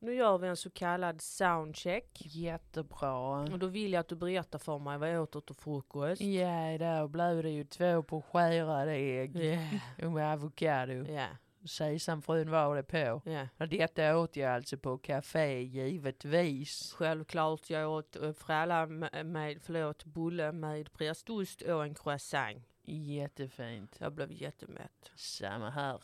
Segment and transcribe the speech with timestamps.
[0.00, 2.22] Nu gör vi en så kallad soundcheck.
[2.24, 3.40] Jättebra.
[3.40, 6.20] Och då vill jag att du berättar för mig vad jag åt till frukost.
[6.20, 9.60] Ja, då blev det ju två på skärade ägg
[10.04, 10.92] och med avokado.
[10.92, 11.26] Ja,
[11.66, 13.22] Sesamfrön var det på.
[13.58, 16.92] Och detta åt jag alltså på café givetvis.
[16.92, 22.64] Självklart, jag åt äh, fralla med, förlåt, bulle med prästost och en croissant.
[22.84, 23.96] Jättefint.
[24.00, 25.12] Jag blev jättemätt.
[25.16, 26.00] Samma här.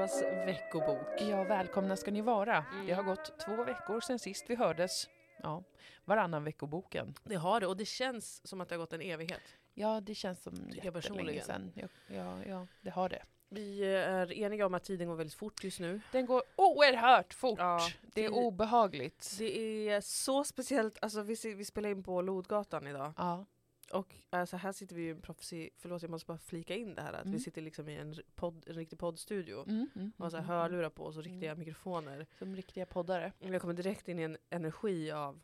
[0.00, 1.06] Moas veckobok.
[1.18, 2.64] Ja, välkomna ska ni vara.
[2.72, 2.86] Mm.
[2.86, 5.08] Det har gått två veckor sedan sist vi hördes.
[5.42, 5.62] Ja,
[6.04, 7.14] varannan veckoboken.
[7.24, 9.40] Det har det och det känns som att det har gått en evighet.
[9.74, 11.72] Ja, det känns som jättelänge sedan.
[11.74, 13.22] Ja, ja, ja, det har det.
[13.48, 16.00] Vi eh, är eniga om att tiden går väldigt fort just nu.
[16.12, 17.58] Den går oerhört fort.
[17.58, 19.34] Ja, det är tid- obehagligt.
[19.38, 23.12] Det är så speciellt, alltså vi, vi spelar in på Lodgatan idag.
[23.16, 23.44] Ja,
[23.92, 27.02] Och alltså, här sitter vi i en proffsig, förlåt jag måste bara flika in det
[27.02, 27.32] här, att Mm.
[27.32, 29.62] vi sitter liksom i en, podd, en riktig poddstudio.
[29.68, 30.62] mm, mm, Och har så här mm, mm.
[30.62, 32.26] hörlurar på oss och riktiga mikrofoner.
[32.38, 33.32] Som riktiga poddare.
[33.40, 35.40] Och Jag kommer direkt in i en energi av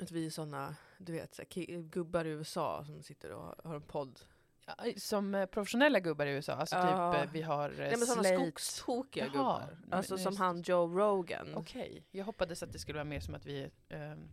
[0.00, 3.74] att vi är såna, du vet, så här, gubbar i USA som sitter och har
[3.74, 4.20] en podd.
[4.66, 6.52] Ja, som eh, professionella gubbar i USA.
[6.52, 7.12] Alltså Ja.
[7.14, 8.34] typ, eh, vi har eh, Nej men Slate.
[8.36, 9.76] skogstokiga gubbar.
[9.82, 11.54] men Alltså som just- han Joe Rogan.
[11.54, 14.28] Okej, jag hoppades att det skulle vara mer som att vi, ehm,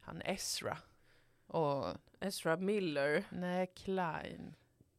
[0.00, 0.78] han Ezra.
[1.46, 1.86] Och,
[2.20, 3.24] Ezra Miller.
[3.30, 4.54] nej, Klein.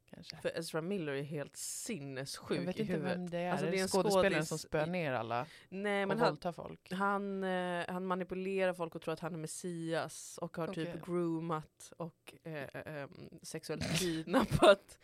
[0.09, 0.37] Kanske.
[0.37, 3.51] För Ezra Miller är helt sinnessjuk Jag vet inte vem det är.
[3.51, 6.19] Alltså, det det är är en skådespelaren skådis som spöar ner alla Nej och men
[6.19, 6.91] han, våldtar folk.
[6.93, 10.85] han, eh, han manipulerar folk och tror att han är Messias och har Okej.
[10.93, 14.99] typ groomat och eh, eh, em, sexuellt kidnappat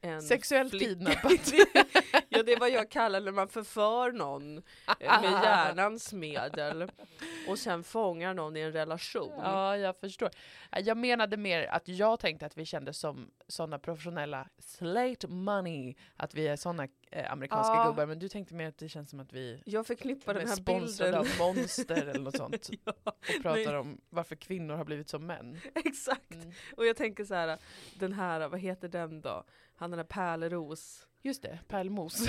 [0.00, 0.84] en Sexuellt flicka.
[0.88, 1.52] kidnappat.
[2.28, 4.62] ja det är vad jag kallar när man förför någon eh,
[5.22, 6.90] med hjärnans medel
[7.48, 9.32] och sen fångar någon i en relation.
[9.42, 10.30] Ja, jag förstår.
[10.70, 15.94] Ja, Jag menade mer att jag tänkte att vi kände som sådana professionella slate money,
[16.16, 17.86] att vi är sådana eh, amerikanska Ja.
[17.86, 20.46] gubbar, men du tänkte mer att det känns som att vi Jag förknippar den är
[20.48, 21.40] här sponsrade bilden.
[21.42, 25.60] av monster eller något sånt ja, och pratar om varför kvinnor har blivit som män.
[25.74, 26.34] exakt.
[26.34, 26.52] Mm.
[26.76, 27.58] Och jag tänker så här,
[27.94, 29.44] den här, vad heter den då?
[29.78, 31.06] Han den där Pärleros.
[31.22, 32.28] Just det, pärlmos.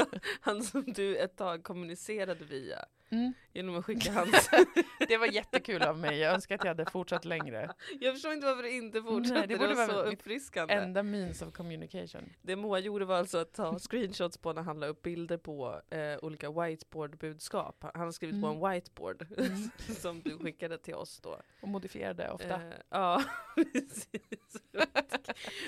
[0.40, 2.84] Han som du ett tag kommunicerade via.
[3.12, 3.32] Mm.
[3.52, 4.50] Genom att skicka hans...
[5.08, 7.70] Det var jättekul av mig, jag önskar att jag hade fortsatt längre.
[8.00, 10.74] jag förstår inte varför du inte fortsatte, Nej, det det, borde var vara så uppfriskande.
[10.74, 12.32] Enda means of communication.
[12.42, 15.80] Det Moa gjorde var alltså att ta screenshots på när han la upp bilder på
[15.90, 17.84] eh, olika whiteboard-budskap.
[17.94, 18.62] Han har skrivit på Mm.
[18.64, 19.70] en whiteboard Mm.
[20.00, 21.40] som du skickade till oss då.
[21.60, 22.54] Och modifierade ofta.
[22.54, 22.60] Eh,
[22.90, 24.62] ja, precis.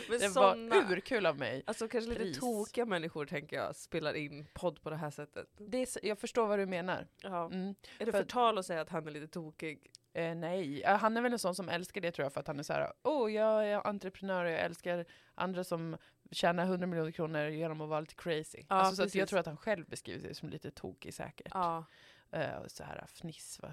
[0.09, 1.62] Men det såna, var urkul av mig.
[1.66, 2.38] alltså kanske lite pris.
[2.41, 5.47] tokiga människor tänker jag spelar in podd på det här sättet.
[5.59, 7.06] Det är, jag förstår vad du menar.
[7.22, 7.31] Ja.
[7.37, 7.75] Mm.
[7.98, 9.91] Är det För- förtal att säga att han är lite tokig?
[10.15, 12.47] Eh, nej, Eh, han är väl en sån som älskar det tror jag för att
[12.47, 15.04] han är så här, oh jag är entreprenör och jag älskar
[15.34, 15.97] andra som
[16.31, 18.59] tjänar 100 miljoner kronor genom att vara lite crazy.
[18.69, 21.48] Ja, alltså, så jag tror att han själv beskriver sig som lite tokig säkert.
[21.54, 21.84] Ja,
[22.34, 23.69] Eh, och så här fniss, va?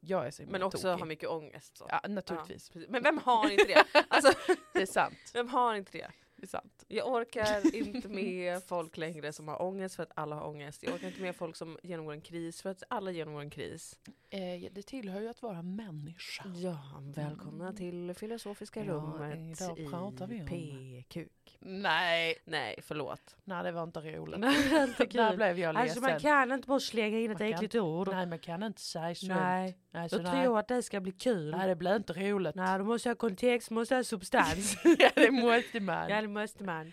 [0.00, 0.98] jag är så men också tokig.
[1.00, 1.76] har mycket ångest.
[1.76, 1.86] Så.
[1.90, 2.70] Ja, naturligtvis.
[2.74, 3.84] Ja, men vem har inte det?
[4.08, 4.32] Alltså,
[4.72, 5.18] Det är sant.
[5.34, 6.10] vem har inte det?
[6.40, 6.84] Det är sant.
[6.88, 10.82] Jag orkar inte med folk längre som har ångest för att alla har ångest.
[10.82, 13.98] Jag orkar inte med folk som genomgår en kris för att alla genomgår en kris.
[14.30, 16.44] Eh, det tillhör ju att vara människa.
[16.56, 16.78] Ja,
[17.14, 21.16] välkomna till Filosofiska Ja, rummet idag pratar vi om- PQ.
[21.60, 23.36] Nej, Nej, förlåt.
[23.44, 24.40] nej det var inte roligt.
[25.12, 26.02] Där blev jag Alltså ledsen.
[26.02, 28.08] man kan inte bara slänga in ett äckligt ord.
[28.08, 29.32] Nej, man kan inte säga sånt.
[29.32, 30.44] Nej, Alltså, jag nej.
[30.44, 31.50] tror att det ska bli kul.
[31.50, 32.54] nej, det blir inte roligt.
[32.54, 34.76] Nej, du måste ha kontext, måste ha substans.
[34.98, 36.08] ja, det måste man.
[36.10, 36.92] ja, måste man.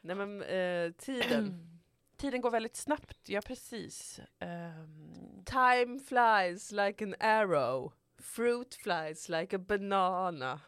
[0.00, 1.66] Nej men eh, tiden.
[2.16, 4.20] Tiden går väldigt snabbt, ja precis.
[4.38, 7.92] Ehm, Time flies like an arrow.
[8.18, 10.60] Fruit flies like a banana.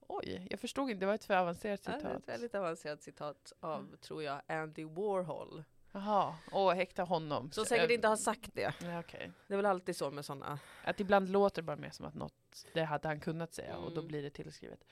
[0.00, 2.22] oj, jag förstod inte, det var ett för avancerat Ja, det är citat.
[2.22, 5.64] ett väldigt avancerat citat av, tror jag, Andy Warhol.
[5.92, 7.50] Jaha, och häkta honom.
[7.52, 8.74] Som säkert Eh, inte har sagt det.
[8.82, 9.30] Ja, okej.
[9.48, 10.58] Det är väl alltid så med sådana.
[10.84, 13.90] Att ibland låter det bara mer som att något, det hade han kunnat säga och
[13.90, 14.08] då Mm.
[14.08, 14.84] blir det tillskrivet.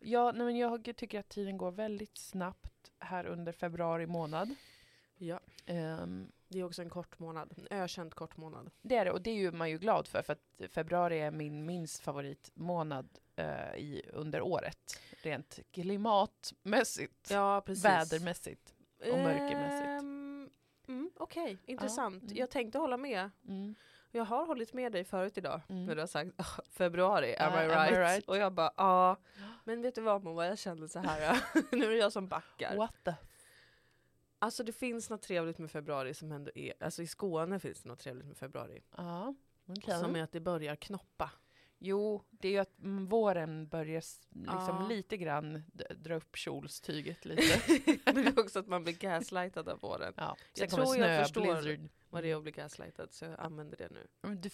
[0.00, 4.54] Ja, nej, men jag tycker att tiden går väldigt snabbt här under februari månad.
[5.16, 5.40] Ja.
[5.66, 7.52] Ehm, Det är också en kort månad.
[7.56, 8.70] En ökänt kort månad.
[8.82, 11.30] det är det, och det är ju man ju glad för, för att februari är
[11.30, 13.08] min minst favoritmånad
[13.76, 15.00] i, under året.
[15.22, 17.84] Rent klimatmässigt, Ja, precis.
[17.84, 18.74] vädermässigt.
[18.98, 19.88] och mörkermässigt.
[19.88, 20.50] Ehm,
[20.88, 22.22] mm, Okej, intressant.
[22.22, 22.36] mm.
[22.36, 23.30] Jag tänkte hålla med.
[23.48, 23.74] Mm.
[24.10, 25.86] Jag har hållit med dig förut idag Mm.
[25.86, 27.98] när du har sagt "Ah, februari, am, Ja, I, am I right?
[27.98, 28.28] right?
[28.28, 29.16] Och jag bara ja.
[29.64, 31.40] Men vet du vad Moa, jag känner så här.
[31.76, 32.76] nu är det jag som backar.
[32.76, 33.14] What the?
[34.38, 37.88] Alltså det finns något trevligt med februari som ändå är, alltså i Skåne finns det
[37.88, 38.82] något trevligt med februari.
[38.96, 39.34] Ja,
[39.66, 39.98] okej.
[40.00, 41.30] Som är att det börjar knoppa.
[41.78, 44.86] Jo, det är ju att mm, våren börjar liksom Ja.
[44.88, 45.62] lite grann
[45.96, 47.60] dra upp kjolstyget lite.
[48.04, 50.12] Men det är också att man blir gaslightad av våren.
[50.16, 51.40] Ja, Jag tror snö, jag förstår.
[51.62, 51.88] blizzard.
[52.10, 54.34] Vad det är att bli gaslightad så jag använder det nu.
[54.34, 54.50] Du,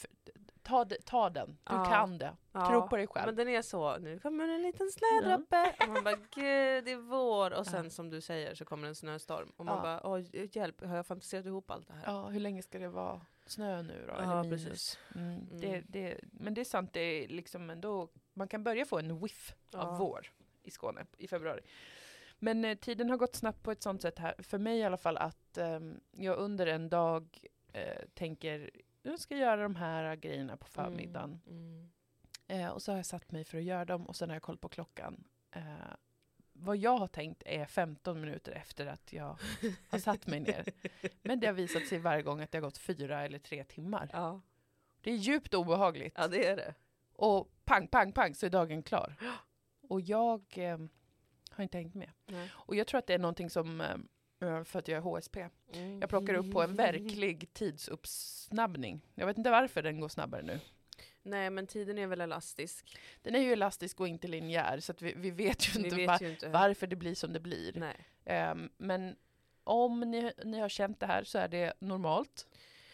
[0.63, 1.85] ta, ta den, du Ja.
[1.85, 2.37] kan det.
[2.53, 3.27] Ja, Tro på dig själv.
[3.27, 5.75] Men den är så, nu kommer en liten snödroppe.
[5.81, 7.51] Och man bara gud det är vår.
[7.59, 7.91] Och sen Ja.
[7.91, 9.53] som du säger så kommer en snöstorm.
[9.57, 9.83] Och man Ja.
[9.83, 12.03] bara oj hjälp, har jag fantiserat ihop allt det här?
[12.07, 14.13] Ja, hur länge ska det vara snö nu då?
[14.23, 14.99] Ja, eller precis.
[15.15, 15.61] Mm, Mm.
[15.61, 19.19] Det, det, men det är sant, det är liksom ändå, man kan börja få en
[19.21, 19.79] whiff Ja.
[19.79, 20.27] av vår
[20.63, 21.61] i Skåne i februari.
[22.39, 24.97] Men eh, tiden har gått snabbt på ett sånt sätt här, för mig i alla
[24.97, 28.71] fall, att ehm, jag under en dag eh, tänker,
[29.03, 31.41] jag ska göra de här grejerna på förmiddagen.
[31.47, 31.91] Mm.
[32.47, 34.43] Eh, och så har jag satt mig för att göra dem och sen har jag
[34.43, 35.25] koll på klockan.
[35.51, 35.63] Eh,
[36.53, 39.39] vad jag har tänkt är 15 minuter efter att jag
[39.89, 40.65] har satt mig ner.
[41.23, 44.11] Men det har visat sig varje gång att det har gått fyra eller tre timmar.
[44.13, 44.41] Ja.
[45.01, 46.15] Det är djupt obehagligt.
[46.17, 46.75] ja det är det.
[47.13, 49.15] Och pang, pang, pang så är dagen klar.
[49.89, 50.79] Och jag eh,
[51.51, 52.11] har inte hängt med.
[52.27, 52.51] Nej.
[52.55, 53.97] Och jag tror att det är någonting som, eh,
[54.41, 56.01] för att jag är HSP, Mm.
[56.01, 59.01] jag plockar upp på en verklig tidsuppsnabbning.
[59.15, 60.61] Jag vet inte varför den går snabbare nu.
[61.23, 62.99] Nej men tiden är väl elastisk.
[63.23, 66.19] Den är ju elastisk och inte linjär, så vi, vi vet ju inte vet var,
[66.21, 66.49] ju inte.
[66.49, 67.73] varför det blir som det blir.
[67.77, 67.97] Nej.
[68.25, 69.17] Ehm, men
[69.65, 72.47] om ni, ni har känt det här så är det normalt.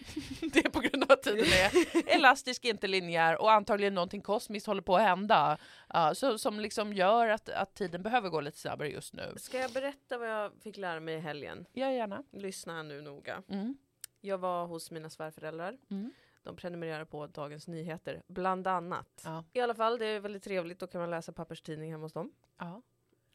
[0.52, 4.66] det är på grund av att tiden är elastisk, inte linjär och antagligen någonting kosmiskt
[4.66, 5.58] håller på att hända.
[5.88, 9.34] Ja, så, som liksom gör att, att tiden behöver gå lite snabbare just nu.
[9.36, 11.66] Ska jag berätta vad jag fick lära mig i helgen?
[11.72, 12.22] Ja, gärna.
[12.32, 13.42] Lyssna nu noga.
[13.48, 13.76] Mm.
[14.20, 15.78] Jag var hos mina svärföräldrar.
[15.90, 16.12] Mm.
[16.42, 19.22] De prenumererar på Dagens Nyheter, bland annat.
[19.24, 19.44] Ja.
[19.52, 20.78] I alla fall, det är väldigt trevligt.
[20.78, 22.32] Då kan man läsa papperstidning hemma hos dem.
[22.58, 22.82] Ja.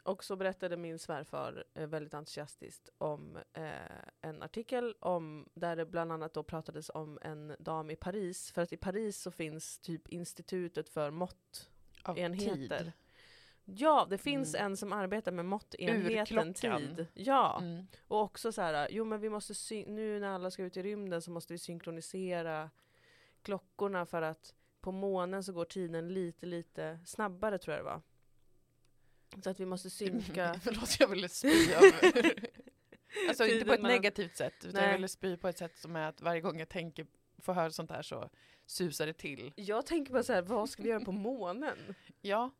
[0.03, 3.71] Och så berättade min svärfar eh, väldigt entusiastiskt om eh,
[4.21, 8.51] en artikel om, där det bland annat då pratades om en dam i Paris.
[8.51, 12.77] För att i Paris så finns typ institutet för måttenheter.
[12.83, 12.91] tid.
[13.65, 14.65] Ja, det finns Mm.
[14.65, 16.53] en som arbetar med måttenheten
[16.95, 17.07] tid.
[17.13, 17.85] Ja, Mm.
[18.07, 20.83] och också så här, jo men vi måste sy- nu när alla ska ut i
[20.83, 22.69] rymden så måste vi synkronisera
[23.41, 28.01] klockorna för att på månen så går tiden lite, lite snabbare tror jag det var.
[29.43, 30.55] Så att vi måste synka.
[30.63, 31.73] Förlåt, jag ville spy
[33.29, 34.83] alltså inte på ett negativt sätt, utan Nej.
[34.85, 37.05] jag ville spy på ett sätt som är att varje gång jag tänker,
[37.39, 38.29] får höra sånt här så
[38.65, 39.53] susar det till.
[39.55, 41.77] Jag tänker bara så här, vad ska vi göra på månen?
[42.21, 42.51] Ja,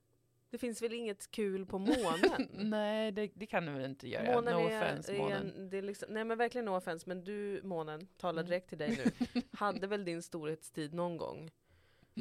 [0.50, 2.48] Det finns väl inget kul på månen?
[2.70, 4.36] nej det, det kan du väl inte göra.
[4.36, 5.54] Månen no är, offense är månen.
[5.58, 8.50] en, det är liksom, nej men verkligen no offense, men du månen, talar Mm.
[8.50, 11.52] direkt till dig nu, hade väl din storhetstid någon gång?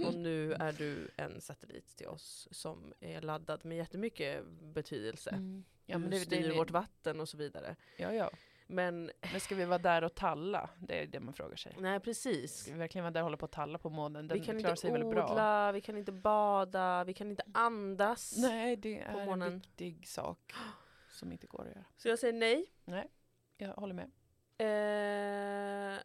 [0.07, 5.31] Och nu är du en satellit till oss som är laddad med jättemycket betydelse.
[5.31, 5.65] Mm.
[5.87, 7.77] Ja, du men det, det, styr det, vårt vatten och så vidare.
[7.97, 8.31] ja, ja.
[8.67, 10.71] Men Men ska vi vara där och talla?
[10.79, 11.77] Det är det man frågar sig.
[11.79, 12.57] nej precis.
[12.57, 14.29] Ska vi verkligen vara där och hålla på och talla på månen?
[14.29, 15.73] Den Vi kan klarar inte sig odla, bra?
[15.73, 18.35] vi kan inte bada, vi kan inte andas.
[18.39, 19.55] Nej, det är en månen.
[19.55, 20.53] viktig sak
[21.09, 21.85] som inte går att göra.
[21.97, 22.33] Så jag säger
[22.85, 23.11] nej.
[23.57, 24.11] Jag håller med.
[24.59, 25.99] Eh,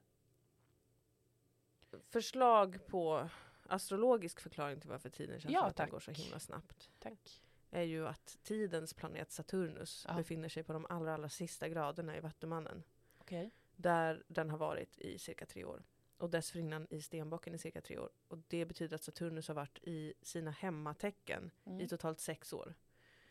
[2.09, 3.29] förslag på
[3.69, 5.91] astrologisk förklaring till varför tiden känns Ja, som att den tack.
[5.91, 7.41] går så himla snabbt Tack.
[7.71, 10.13] är ju att tidens planet Saturnus Ja.
[10.15, 12.83] befinner sig på de allra, allra sista graderna i Vattumannen
[13.17, 13.51] Okej.
[13.75, 15.83] där den har varit i cirka tre år
[16.17, 18.09] och dessförinnan i Stenbocken i cirka tre år.
[18.27, 21.87] Och det betyder att Saturnus har varit i sina hemmatecken i Mm.
[21.87, 22.73] totalt sex år.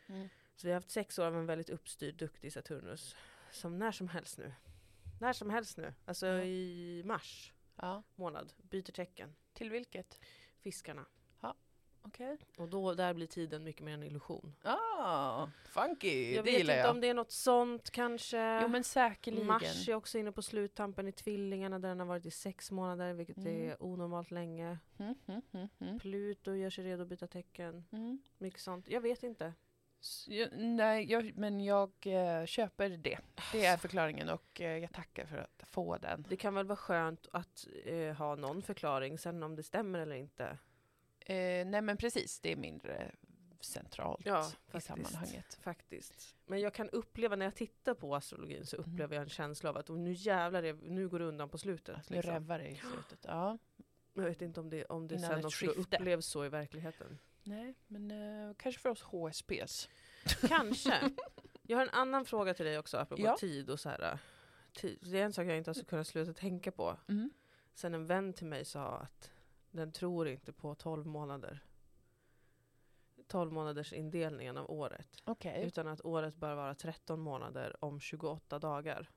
[0.07, 0.29] Mm.
[0.57, 3.17] Så vi har haft sex år av en väldigt uppstyrd, duktig Saturnus
[3.53, 4.53] som när som helst nu,
[5.21, 6.45] när som helst nu, alltså Ja.
[6.45, 8.02] i mars Ja.
[8.14, 9.37] månad byter tecken.
[9.52, 10.19] Till vilket?
[10.61, 11.07] Fiskarna.
[12.07, 12.38] Okej.
[12.59, 14.54] Och då, där blir tiden mycket mer en illusion.
[14.62, 16.35] Ah, funky.
[16.35, 16.90] Jag det vet inte jag.
[16.90, 18.61] om det är något sånt kanske.
[18.62, 19.47] Jo men säkerligen.
[19.47, 23.14] Mars är också inne på sluttampen i tvillingarna där den har varit i sex månader
[23.14, 23.71] vilket Mm.
[23.71, 24.78] är onormalt länge.
[24.99, 25.99] Mm, mm, mm, mm.
[26.00, 27.85] Pluto gör sig redo att byta tecken.
[27.93, 28.19] Mm.
[28.38, 28.88] Mycket sånt.
[28.88, 29.52] Jag vet inte.
[30.52, 33.18] Nej, jag, men jag eh, köper det.
[33.52, 36.25] Det är förklaringen och eh, jag tackar för att få den.
[36.28, 40.16] Det kan väl vara skönt att eh, ha någon förklaring sen om det stämmer eller
[40.16, 40.58] inte.
[41.20, 43.11] Eh, nej men precis, det är mindre
[43.61, 45.58] centralt Ja, i sammanhanget.
[45.62, 46.37] Faktiskt.
[46.46, 48.90] Men jag kan uppleva när jag tittar på astrologin så Mm.
[48.92, 51.58] upplever jag en känsla av att oh, nu jävlar, är, nu går det undan på
[51.58, 51.94] slutet.
[51.96, 52.34] Alltså, Nu liksom.
[52.34, 53.25] rävar det i slutet.
[53.28, 53.58] Ja.
[54.14, 55.80] Jag vet inte om det, om det Innan sen också skifte.
[55.96, 57.18] upplevs så i verkligheten.
[57.45, 59.89] Nej, men eh, kanske för oss HSPs.
[60.49, 61.11] Kanske.
[61.63, 63.37] Jag har en annan fråga till dig också apropå Ja.
[63.37, 64.13] tid och så här.
[64.13, 64.19] äh,
[64.73, 64.99] Tid.
[65.03, 66.97] Det är en sak jag inte har kunnat sluta tänka på.
[67.09, 67.31] Mm.
[67.75, 69.31] Sen en vän till mig sa att
[69.71, 71.65] den tror inte på 12 månader.
[73.27, 75.09] 12 månaders indelningen av året.
[75.25, 79.11] Okej, Utan att året bör vara 13 månader om 28 dagar.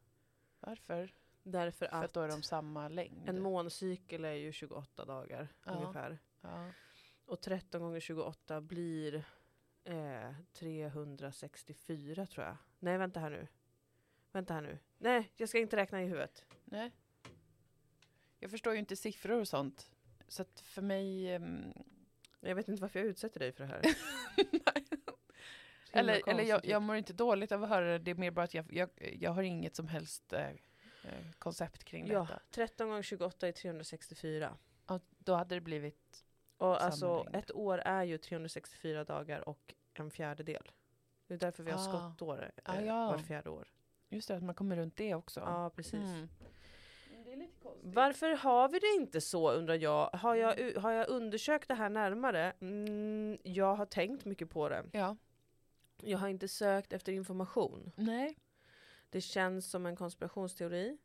[0.59, 1.13] varför?
[1.43, 3.29] Därför För att att då är de samma längd?
[3.29, 5.71] en måncykel är ju 28 dagar Ja.
[5.71, 6.19] ungefär.
[6.41, 6.69] ja.
[7.27, 9.23] Och 13 gånger 28 blir
[9.83, 12.57] eh, 364 tror jag.
[12.79, 13.47] Nej, vänta här nu.
[14.31, 14.79] Vänta här nu.
[14.97, 16.45] Nej, jag ska inte räkna i huvudet.
[16.65, 16.91] Nej.
[18.39, 19.91] Jag förstår ju inte siffror och sånt.
[20.27, 21.33] Så att för mig...
[21.35, 21.73] ehm,
[22.39, 23.81] Jag vet inte varför jag utsätter dig för det här.
[25.91, 27.99] eller eller jag, jag mår inte dåligt av att höra det.
[27.99, 30.49] Det är mer bara att jag, jag, jag har inget som helst eh,
[31.03, 32.41] eh, koncept kring Ja, detta.
[32.51, 34.57] 13 gånger 28 är 364.
[34.85, 36.23] Och då hade det blivit...
[36.57, 37.35] Och alltså längd.
[37.35, 40.71] ett år är ju 364 dagar och en fjärdedel.
[41.27, 41.81] Det är därför vi har Ah.
[42.09, 43.07] skottår Ah, eh, ja.
[43.11, 43.67] var fjärde år.
[44.09, 45.39] Just det, att man kommer runt det också.
[45.39, 45.93] Ja, precis.
[45.93, 46.29] Mm.
[47.25, 47.95] Det är lite konstigt.
[47.95, 50.09] Varför har vi det inte så undrar jag?
[50.13, 52.53] Har jag, u- har jag undersökt det här närmare?
[52.61, 54.83] Mm, jag har tänkt mycket på det.
[54.91, 55.15] Ja.
[56.01, 57.91] Jag har inte sökt efter information.
[57.95, 58.37] Nej.
[59.09, 60.97] Det känns som en konspirationsteori.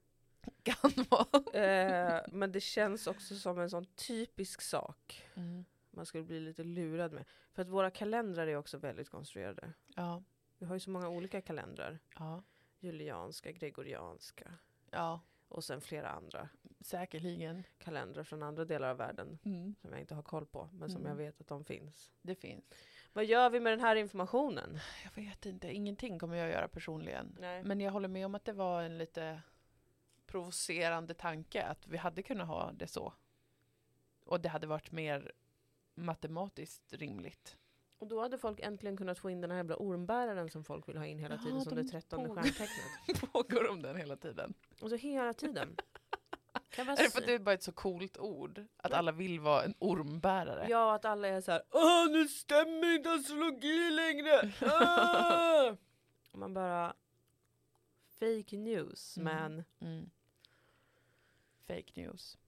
[0.63, 1.63] Kan vara.
[1.65, 5.65] Eh, men det känns också som en sån typisk sak Mm.
[5.91, 7.25] man skulle bli lite lurad med.
[7.53, 9.73] För att våra kalendrar är också väldigt konstruerade.
[9.97, 10.23] Ja.
[10.59, 11.99] Vi har ju så många olika kalendrar.
[12.19, 12.43] Ja.
[12.81, 14.55] Julianska, gregorianska
[14.91, 15.21] Ja.
[15.49, 16.49] och sen flera andra
[16.81, 17.63] Säkerligen.
[17.79, 19.75] kalendrar från andra delar av världen Mm.
[19.81, 21.11] som jag inte har koll på men som Mm.
[21.11, 22.11] jag vet att de finns.
[22.23, 22.65] Det finns.
[23.13, 24.79] Vad gör vi med den här informationen?
[25.05, 27.37] Jag vet inte, ingenting kommer jag göra personligen.
[27.41, 27.63] Nej.
[27.65, 29.41] Men jag håller med om att det var en lite
[30.33, 33.13] provocerande tanke att vi hade kunnat ha det så.
[34.25, 35.33] Och det hade varit mer
[35.95, 37.57] matematiskt rimligt.
[37.99, 40.97] Och då hade folk äntligen kunnat få in den här jävla ormbäraren som folk vill
[40.97, 43.21] ha in hela Ja, tiden som de det trettonde på- stjärntecknet.
[43.33, 44.55] Pågår om den hela tiden?
[44.81, 45.77] Och så hela tiden.
[46.71, 48.65] Kan jag Är det för att det är bara ett så coolt ord?
[48.77, 50.67] Att alla vill vara en ormbärare?
[50.71, 51.63] Ja, att alla är så här.
[51.71, 54.53] Åh, nu stämmer inte astrologi längre!
[56.33, 56.95] Man bara...
[58.21, 59.35] Fake news, Mm.
[59.35, 59.65] man.
[59.81, 60.11] Mm.
[61.67, 62.39] Fake news.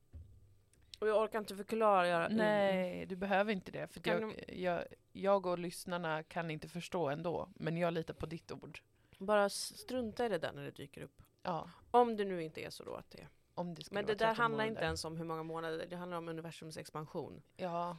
[0.98, 2.28] Och jag orkar inte förklara.
[2.28, 3.86] Nej, du behöver inte det.
[3.86, 7.48] För att Kan jag, jag, jag och lyssnarna kan inte förstå ändå.
[7.54, 8.80] Men jag litar på ditt ord.
[9.18, 11.22] Bara strunta i det där när det dyker upp.
[11.42, 13.28] Ja, Om det nu inte är så då att det är.
[13.54, 14.70] om det Men det där 13 handlar månader.
[14.70, 17.42] inte ens om hur många månader, det handlar om universums expansion.
[17.56, 17.98] Ja.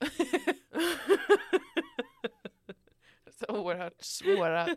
[3.30, 4.68] så oerhört svåra,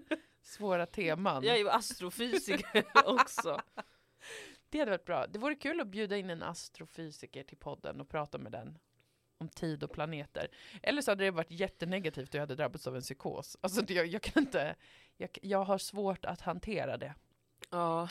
[0.41, 1.43] svåra teman.
[1.43, 3.61] Jag är ju astrofysiker också.
[4.71, 5.27] Det hade varit bra.
[5.27, 8.77] Det vore kul att bjuda in en astrofysiker till podden och prata med den
[9.37, 10.47] om tid och planeter.
[10.83, 13.57] Eller så hade det varit jättenegativt och jag hade drabbats av en psykos.
[13.61, 14.75] Alltså jag, jag kan inte,
[15.17, 17.13] jag, jag har svårt att hantera det.
[17.69, 18.09] Ja,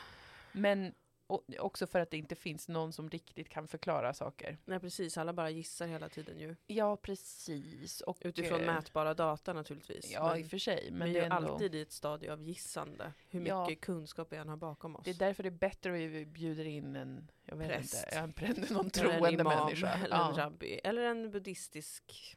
[0.52, 0.94] Men
[1.30, 4.58] och, också för att det inte finns någon som riktigt kan förklara saker.
[4.64, 5.18] nej precis.
[5.18, 6.56] Alla bara gissar hela tiden ju.
[6.66, 8.00] Ja, precis.
[8.00, 10.10] Och, Utifrån eh, mätbara data naturligtvis.
[10.12, 10.88] Ja, i men och för sig.
[10.92, 13.12] men vi det är är ändå, alltid i ett stadie av gissande.
[13.28, 13.66] Hur Ja.
[13.68, 15.04] mycket kunskap vi än har bakom oss.
[15.04, 17.94] Det är därför det är bättre att vi bjuder in en, jag vet Präst.
[17.94, 19.88] inte, ja, en präst, någon Eller troende imam, människa.
[20.04, 20.28] Eller Ja.
[20.30, 20.80] en rabbi.
[20.84, 22.36] Eller en buddhistisk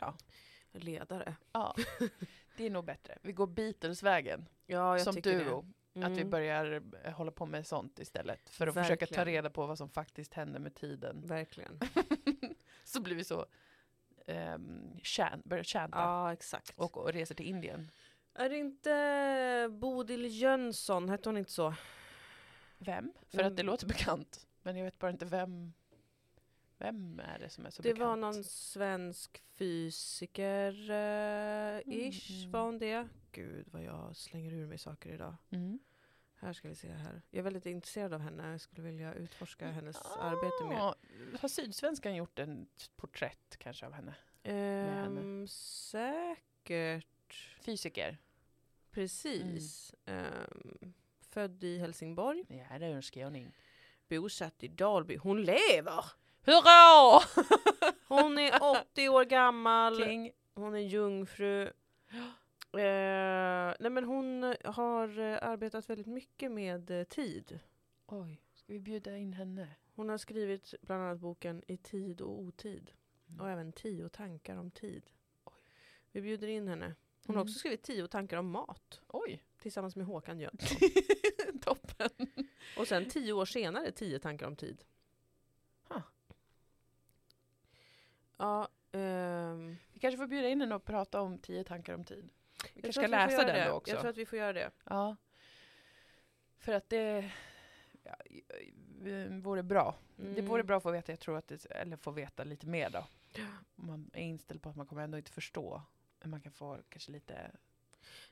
[0.00, 0.14] Ja.
[0.72, 1.36] ledare.
[1.52, 1.74] ja,
[2.56, 3.18] det är nog bättre.
[3.22, 5.62] Vi går Beatles-vägen Ja, jag som tycker duo.
[5.62, 5.72] det.
[5.94, 8.50] Att vi Mm, börjar eh, hålla på med sånt istället.
[8.50, 9.26] För att försöka ta Verkligen.
[9.34, 11.20] reda på vad som faktiskt händer med tiden.
[11.26, 11.78] Verkligen.
[12.84, 13.46] så blir vi så
[14.26, 16.72] um, tjän, börjar tjänta Ja, exakt.
[16.78, 17.90] och, och reser till Indien.
[18.34, 21.74] Är det inte Bodil Jönsson, hette hon inte så?
[22.78, 23.12] Vem?
[23.28, 23.66] För att det Mm.
[23.66, 24.46] låter bekant.
[24.62, 25.72] Men jag vet bara inte vem.
[26.82, 28.08] Vem är det som är så det bekant?
[28.08, 32.50] var någon svensk fysiker eh, ish, Mm.
[32.52, 33.08] var hon det?
[33.32, 35.34] Gud vad jag slänger ur mig saker idag.
[35.50, 35.78] Mm.
[36.34, 37.22] Här ska vi se här.
[37.30, 40.94] Jag är väldigt intresserad av henne, jag skulle vilja utforska hennes arbete mer.
[41.40, 44.14] Har Sydsvenskan gjort en porträtt kanske av henne?
[44.42, 45.20] henne.
[45.20, 47.06] Ehm, säkert.
[47.60, 48.18] Fysiker?
[48.90, 49.94] Precis.
[50.06, 52.44] Ehm, född i Helsingborg.
[52.48, 53.52] Ja, det är en skåning.
[54.08, 55.16] Bosatt i Dalby.
[55.16, 56.04] Hon lever!
[56.44, 57.22] Hurra!
[58.08, 59.96] Hon är 80 år gammal.
[60.04, 60.32] King.
[60.54, 61.70] Hon är jungfru.
[62.74, 67.58] Eh, nej men hon har eh, arbetat väldigt mycket med eh, tid.
[68.06, 69.68] Oj, ska vi bjuda in henne?
[69.94, 72.92] Hon har skrivit bland annat boken I tid och otid.
[73.40, 75.02] Och även Tio tankar om tid.
[75.44, 75.52] Oj.
[76.12, 76.94] Vi bjuder in henne.
[77.26, 77.42] Hon har Mm.
[77.42, 79.00] också skrivit Tio tankar om mat.
[79.08, 80.78] Oj, Tillsammans med Håkan Jönsson.
[81.62, 82.10] toppen.
[82.78, 84.84] och sen tio år senare Tio tankar om tid.
[88.42, 92.28] Ja, ehm, Vi kanske får bjuda in henne och prata om tio tankar om tid.
[92.62, 93.64] Vi jag kanske ska läsa den det.
[93.68, 93.92] då också.
[93.92, 94.70] Jag tror att vi får göra det.
[94.84, 95.16] Ja.
[96.58, 97.30] För att det
[98.02, 98.16] ja,
[99.10, 99.94] eh, vore bra.
[100.16, 100.46] Det Mm.
[100.46, 103.06] vore bra att få veta, jag tror att det, eller få veta lite mer då.
[103.76, 105.82] Om man är inställd på att man kommer ändå inte förstå.
[106.20, 107.50] Men man kan få kanske lite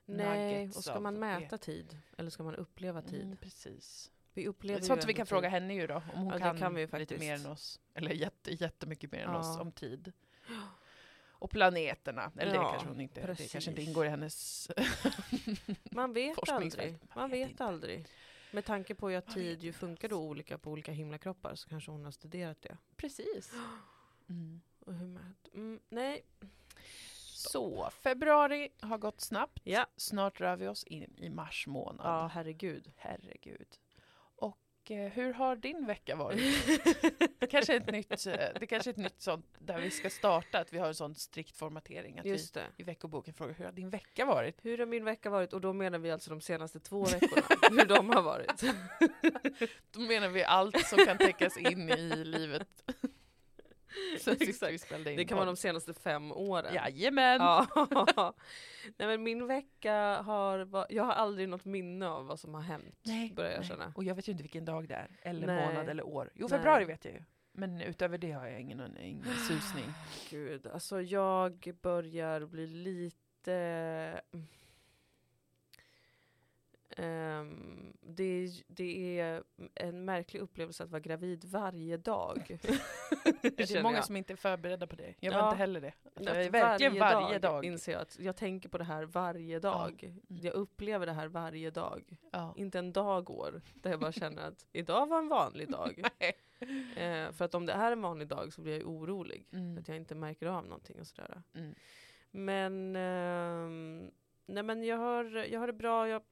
[0.04, 1.20] Nej, och ska man det.
[1.20, 1.98] mäta tid?
[2.18, 3.24] Eller ska man uppleva tid?
[3.24, 4.10] Mm, precis.
[4.40, 5.94] Vi upplever ju som vi kan fråga henne ju då.
[5.94, 7.80] Om hon Ja, det kan, kan vi lite mer än oss.
[7.94, 9.38] Eller jätte, jättemycket mer än Ja.
[9.38, 10.12] oss om tid.
[11.30, 13.52] Och planeterna, eller det Ja, kanske hon inte, det precis.
[13.52, 14.70] kanske inte ingår i hennes...
[15.90, 16.92] Man vet aldrig.
[16.92, 17.64] Man Man vet inte.
[17.64, 18.06] aldrig.
[18.52, 21.90] Med tanke på att Man tid ju funkar då olika på olika himlakroppar så kanske
[21.90, 22.76] hon har studerat det.
[22.96, 23.52] Precis.
[24.28, 24.60] Mm.
[24.80, 25.54] Och hur mät...
[25.54, 26.22] mm, nej.
[27.24, 29.60] Så, februari har gått snabbt.
[29.64, 29.86] Ja.
[29.96, 32.06] Snart rör vi oss in i mars månad.
[32.06, 32.92] Ja, herregud.
[32.96, 33.66] Herregud.
[34.40, 36.40] Och eh, hur har din vecka varit?
[37.50, 40.72] kanske ett nytt, eh, det kanske är ett nytt sånt där vi ska starta, att
[40.72, 42.18] vi har en sån strikt formatering.
[42.18, 42.66] Att Just det.
[42.76, 44.64] vi i veckoboken frågar hur har din vecka varit?
[44.64, 45.52] Hur har min vecka varit?
[45.52, 47.42] Och då menar vi alltså de senaste två veckorna.
[47.70, 48.62] hur de har varit.
[49.90, 52.68] Då menar vi allt som kan täckas in i livet.
[54.14, 54.88] Exakt.
[55.04, 55.54] Det kan vara podd.
[55.54, 56.74] de senaste fem åren.
[56.74, 57.40] Jajamän!
[57.40, 57.66] Ja.
[58.96, 62.98] Nej men min vecka har, jag har aldrig något minne av vad som har hänt.
[63.02, 63.68] Nej, börjar jag nej.
[63.68, 63.92] känna.
[63.96, 65.66] Och jag vet ju inte vilken dag det är, eller Nej.
[65.66, 66.30] månad eller år.
[66.34, 67.22] Jo, februari vet jag ju.
[67.52, 69.92] Men utöver det har jag ingen, ingen susning.
[70.30, 74.20] Gud, alltså jag börjar bli lite...
[77.02, 79.42] Ehm, det, är- det är
[79.74, 82.58] en märklig upplevelse att vara gravid varje dag.
[83.42, 84.04] Det är många jag.
[84.04, 85.14] som inte är förberedda på det.
[85.20, 85.46] Jag var Ja.
[85.48, 85.92] inte heller det.
[86.14, 87.64] Att jag är verkligen varje, dag.
[87.64, 90.04] inser jag att jag tänker på det här varje dag.
[90.04, 90.20] Mm.
[90.42, 92.18] Jag upplever det här varje dag.
[92.32, 92.54] Ja.
[92.56, 96.02] Inte en dag går där jag bara känner att idag var en vanlig dag.
[96.96, 99.46] Eh, för att om det är en vanlig dag så blir jag orolig.
[99.52, 99.78] Mm.
[99.78, 101.42] Att jag inte märker av någonting och sådär.
[101.54, 101.74] Mm.
[102.30, 104.10] Men, ehm,
[104.46, 106.08] nej men jag, har, jag har det bra.
[106.08, 106.22] Jag,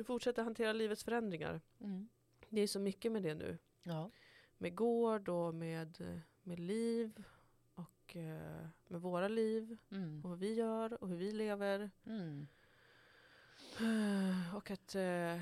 [0.00, 1.60] jag fortsätter hantera livets förändringar.
[1.80, 2.08] Mm.
[2.48, 3.58] Det är så mycket med det nu.
[3.82, 4.10] Ja.
[4.58, 7.24] Med gård och med, med liv.
[7.74, 9.78] Och eh, med våra liv.
[9.90, 10.24] Mm.
[10.24, 11.90] Och vad vi gör och hur vi lever.
[12.06, 12.48] Mm.
[14.56, 15.40] Och att eh,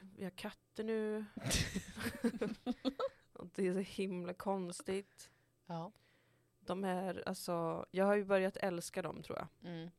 [0.00, 1.24] vi har katter nu.
[3.32, 5.30] och det är så himla konstigt.
[5.66, 5.92] Ja.
[6.60, 9.70] De är, alltså, jag har ju börjat älska dem tror jag.
[9.70, 9.90] Mm.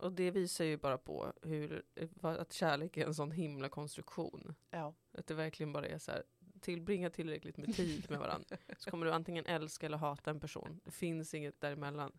[0.00, 1.82] Och det visar ju bara på hur,
[2.22, 4.54] att kärlek är en sån himla konstruktion.
[4.70, 4.94] Ja.
[5.12, 6.22] Att det verkligen bara är så här,
[6.60, 8.56] tillbringa tillräckligt med tid med varandra.
[8.78, 10.80] Så kommer du antingen älska eller hata en person.
[10.84, 12.12] Det finns inget däremellan.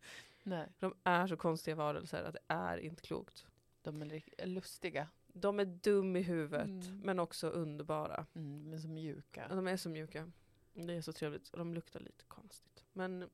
[0.44, 0.68] Nej.
[0.80, 3.48] De är så konstiga varelser att det är inte klokt.
[3.82, 5.08] De är lustiga.
[5.28, 7.00] De är dum i huvudet, Mm.
[7.00, 8.26] men också underbara.
[8.34, 8.70] Mm.
[8.70, 9.48] Men så mjuka.
[9.50, 10.32] De är så mjuka.
[10.74, 11.52] Det är så trevligt.
[11.54, 12.84] De luktar lite konstigt.
[12.94, 13.30] Men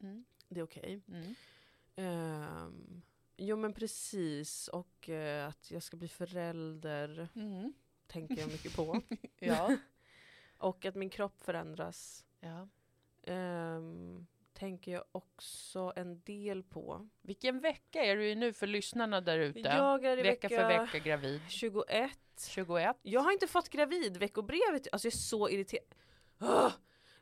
[0.00, 0.24] Mm.
[0.48, 1.00] det är okej.
[1.08, 1.34] Mm.
[1.96, 3.02] Ehm,
[3.36, 4.68] jo men precis.
[4.68, 7.72] Och eh, att jag ska bli förälder Mm.
[8.06, 9.02] tänker jag mycket på.
[9.38, 9.76] Ja.
[10.58, 12.68] och att min kropp förändras ja.
[13.22, 17.08] ehm, tänker jag också en del på.
[17.22, 19.60] Vilken vecka är du i nu för lyssnarna där ute?
[19.60, 21.40] Jag är i Vecka vecka, för vecka gravid.
[21.48, 22.10] 21.
[22.48, 22.96] 21.
[23.02, 24.88] Jag har inte fått gravidveckobrevet.
[24.92, 25.84] Alltså jag är så irriterad.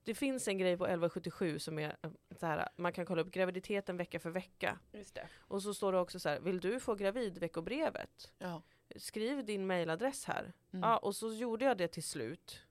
[0.05, 2.11] Det finns en grej på 1177 som är eh,
[2.41, 4.79] så här, man kan kolla upp graviditeten vecka för vecka.
[4.93, 5.29] Just det.
[5.39, 8.33] Och så står det också så här, vill du få gravidveckobrevet?
[8.39, 8.63] Ja.
[8.97, 10.53] Skriv din mailadress här.
[10.73, 10.89] Mm.
[10.89, 12.63] Ja, och så gjorde jag det till slut.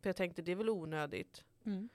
[0.00, 1.44] För jag tänkte det är väl onödigt.
[1.64, 1.88] Mm.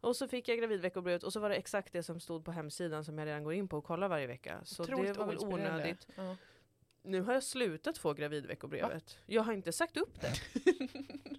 [0.00, 3.04] Och så fick jag gravidveckobrevet och så var det exakt det som stod på hemsidan
[3.04, 4.60] som jag redan går in på och kollar varje vecka.
[4.64, 6.08] Så Otroligt det var väl onödigt.
[6.16, 6.36] Ja.
[7.02, 9.18] Nu har jag slutat få gravidveckobrevet.
[9.26, 10.32] Jag har inte sagt upp det.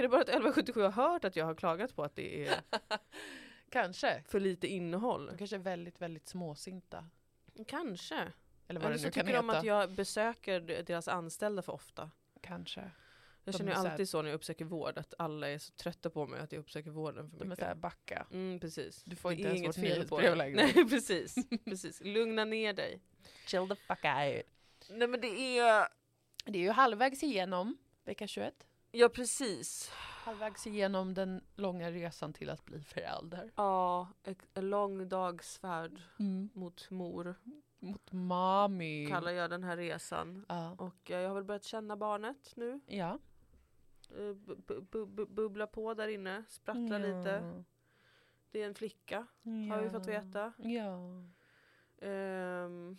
[0.00, 2.54] är det bara att 1177 har hört att jag har klagat på att det är
[3.70, 4.22] Kanske.
[4.28, 5.26] för lite innehåll?
[5.26, 7.06] De kanske är väldigt, väldigt småsinta.
[7.66, 8.14] Kanske.
[8.68, 9.58] Eller vad Eller det så nu kan tycker de heta.
[9.58, 12.10] att jag besöker deras anställda för ofta.
[12.40, 12.80] Kanske.
[13.44, 15.48] Jag De känner är ju så här- alltid så när jag uppsöker vård, att alla
[15.48, 17.58] är så trötta på mig att jag uppsöker vården för De är mycket.
[17.64, 18.26] såhär backa.
[18.32, 19.02] Mm, precis.
[19.04, 20.56] Du får Det inte är ens inget vårt fel på nyhetsbrev längre.
[20.74, 21.34] Nej, precis.
[21.64, 22.00] precis.
[22.04, 23.00] Lugna ner dig.
[23.46, 24.90] Chill the fuck out.
[24.90, 25.88] Nej men det är...
[26.44, 28.66] Det är ju halvvägs igenom vecka 21.
[28.92, 29.90] Ja precis.
[30.24, 33.50] Halvvägs igenom den långa resan till att bli förälder.
[33.56, 34.08] Ja,
[34.54, 36.50] en lång dags färd Mm.
[36.54, 37.34] mot mor
[37.78, 39.06] Mot mami.
[39.10, 40.44] kallar jag den här resan.
[40.48, 40.74] Ja.
[40.78, 42.80] Och eh, jag har väl börjat känna barnet nu.
[42.86, 43.18] Ja.
[44.10, 47.64] Eh, bu- bu- bu- bu- Bubbla på där inne, sprattla lite.
[48.50, 50.52] Det är en flicka, har vi fått veta.
[50.58, 50.94] Ja.
[52.08, 52.96] Um,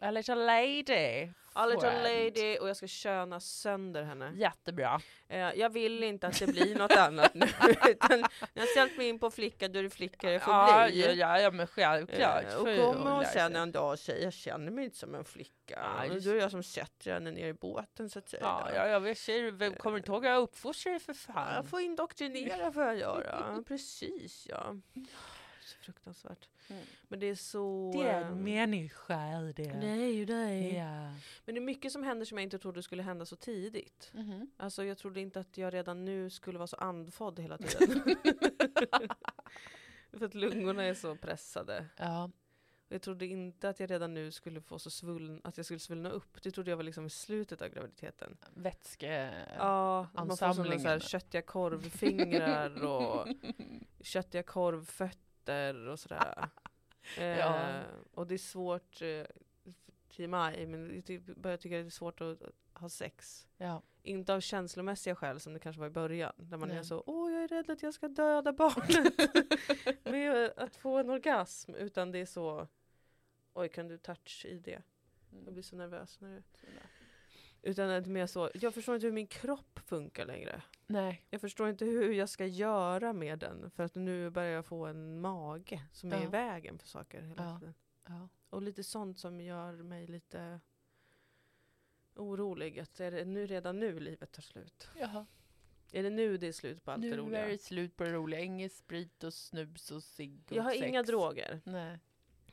[0.00, 1.28] A little lady.
[1.52, 4.32] a little lady och jag ska köna sönder henne.
[4.34, 5.00] Jättebra.
[5.28, 7.46] Eh, jag vill inte att det blir något annat nu.
[7.88, 8.28] Utan när
[8.62, 11.00] jag ställt mig in på flicka, då är det flicka det får ja, bli.
[11.00, 12.44] ja, ja, ja, men självklart.
[12.44, 15.24] Eh, och kommer hon sen en dag och säger jag känner mig inte som en
[15.24, 15.86] flicka.
[15.96, 18.42] Ja, just då är jag som sätter henne ner i båten så att säga.
[18.42, 21.54] Ja, ja, jag vet, ser, vem kommer inte ihåg att jag uppfostrade dig för fan.
[21.54, 23.62] Jag får indoktrinera får jag göra.
[23.66, 24.74] Precis ja.
[25.68, 26.48] Så fruktansvärt.
[26.68, 26.82] Mm.
[27.08, 27.92] Men det är så...
[27.94, 29.80] Det är eh, en människa är det.
[29.80, 30.70] Det är ju det.
[30.70, 31.14] Ja.
[31.44, 34.10] Men det är mycket som händer som jag inte trodde skulle hända så tidigt.
[34.14, 34.50] Mhm.
[34.56, 38.16] Alltså jag trodde inte att jag redan nu skulle vara så andfådd hela tiden.
[40.12, 41.86] För att lungorna är så pressade.
[41.96, 42.30] Ja.
[42.88, 46.10] Jag trodde inte att jag redan nu skulle få så svuln, att jag skulle svullna
[46.10, 46.42] upp.
[46.42, 48.36] Det trodde jag var liksom i slutet av graviditeten.
[48.54, 49.30] Vätske...
[49.58, 53.28] Ja, att man får sådana så här köttiga korvfingrar och
[54.00, 55.27] köttiga korvfötter
[55.88, 56.48] och sådär.
[57.18, 57.82] eh, Ja.
[58.14, 62.38] Och det är svårt eh, maj, men jag börjar tycka att det är svårt att
[62.74, 63.46] ha sex.
[63.56, 63.82] Ja.
[64.02, 66.32] Inte av känslomässiga skäl som det kanske var i början.
[66.36, 66.84] Där man är Nej.
[66.84, 70.04] så, åh jag är rädd att jag ska döda barnet.
[70.04, 71.74] med att få en orgasm.
[71.74, 72.68] Utan det är så,
[73.54, 74.82] oj kan du touch i det?
[75.30, 75.52] Jag Mm.
[75.54, 76.20] blir så nervös.
[76.20, 76.42] När du...
[77.68, 80.62] Utan att det mer så, jag förstår inte hur min kropp funkar längre.
[80.86, 81.26] Nej.
[81.30, 83.70] Jag förstår inte hur jag ska göra med den.
[83.70, 86.30] För att nu börjar jag få en mage som är i Ja.
[86.30, 87.58] vägen för saker hela Ja.
[87.58, 87.74] tiden.
[88.06, 88.28] Ja.
[88.50, 90.60] Och lite sånt som gör mig lite
[92.16, 92.78] orolig.
[92.78, 94.88] Att är det nu, redan nu livet tar slut?
[95.00, 95.26] Jaha.
[95.92, 97.44] Är det nu det är slut på allt det Nu roliga?
[97.44, 98.40] är det slut på det roliga.
[98.40, 100.84] Ingen sprit och snus och cigg och Jag har sex.
[100.86, 101.60] inga droger.
[101.64, 101.98] Nej,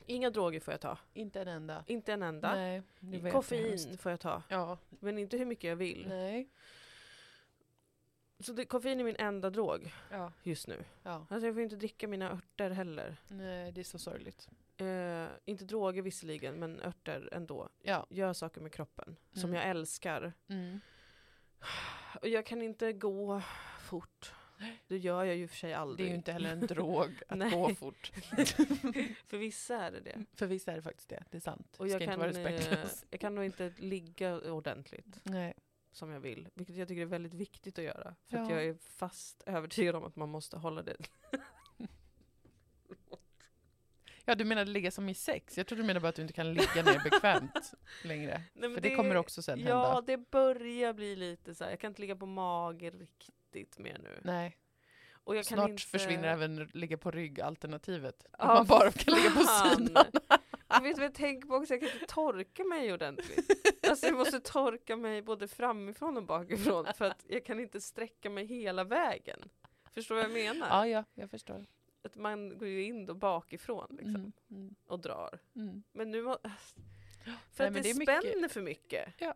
[0.06, 0.98] Inga droger får jag ta.
[1.14, 1.84] inte en enda.
[1.86, 2.54] Inte en enda.
[2.54, 3.32] Nej, det vet jag.
[3.32, 4.42] Koffein får jag ta.
[4.48, 6.08] Ja, Men inte hur mycket jag vill.
[6.08, 6.48] nej.
[8.38, 10.84] Så det, koffein är min enda drog Ja, just nu.
[11.02, 11.26] ja.
[11.30, 13.16] Alltså jag får inte dricka mina örter heller.
[13.28, 14.48] Nej, det är så sorgligt.
[14.76, 17.68] Eh, inte droger visserligen, men örter ändå.
[17.82, 18.06] Ja.
[18.10, 19.54] Gör saker med kroppen som Mm.
[19.54, 20.32] jag älskar.
[20.48, 20.80] Mm.
[22.20, 23.42] Och jag kan inte gå
[23.80, 24.32] fort.
[24.88, 26.08] Det gör jag ju för sig Det är aldrig.
[26.08, 28.12] ju inte heller en drog att gå fort.
[29.26, 30.24] för vissa är det det.
[30.34, 31.24] För vissa är det faktiskt det.
[31.30, 31.76] Det är sant.
[31.78, 35.54] Och jag kan, eh, jag kan nog inte ligga ordentligt Nej.
[35.92, 36.48] som jag vill.
[36.54, 38.14] Vilket jag tycker är väldigt viktigt att göra.
[38.30, 38.54] För att Ja.
[38.54, 40.96] jag är fast övertygad om att man måste hålla det.
[44.28, 45.56] Ja, du menade ligga som i sex?
[45.56, 47.72] Jag trodde du menade bara att du inte kan ligga ner bekvämt
[48.04, 48.42] längre.
[48.54, 50.00] Nej, För det, kommer också sen Ja, hända.
[50.00, 51.70] det börjar bli lite så här.
[51.70, 53.34] Jag kan inte ligga på mage riktigt
[53.78, 54.20] mer nu.
[54.24, 54.56] Nej,
[55.12, 55.82] Och jag kan snart inte...
[55.82, 58.26] försvinner även ligga på rygg-alternativet.
[58.38, 60.06] Ja, man bara kan ligga på sidan.
[60.68, 63.50] Jag vet vad jag tänker på också, jag kan inte torka mig ordentligt.
[63.88, 68.30] Alltså jag måste torka mig både framifrån och bakifrån för att jag kan inte sträcka
[68.30, 69.48] mig hela vägen.
[69.94, 70.66] Förstår du vad jag menar?
[70.68, 71.66] Ja, ja, jag förstår.
[72.04, 75.38] Att man går ju in då bakifrån liksom, Mm, mm, och drar.
[75.56, 75.82] mm.
[75.92, 76.38] Men nu må...
[77.52, 79.14] För Nej, att det, det är mycket- spänner för mycket.
[79.18, 79.34] Ja.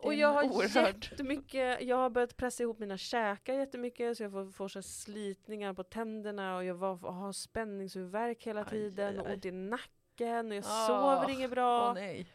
[0.00, 4.32] Och jag har oerhört- jättemycket, jag har börjat pressa ihop mina käkar jättemycket så jag
[4.32, 9.18] får, får så slitningar på tänderna och jag var, har spänningshuvudvärk hela Aj, tiden aj,
[9.20, 9.34] och aj.
[9.34, 11.92] ont i nacken och jag Ah, sover inget bra.
[11.94, 12.26] Nej.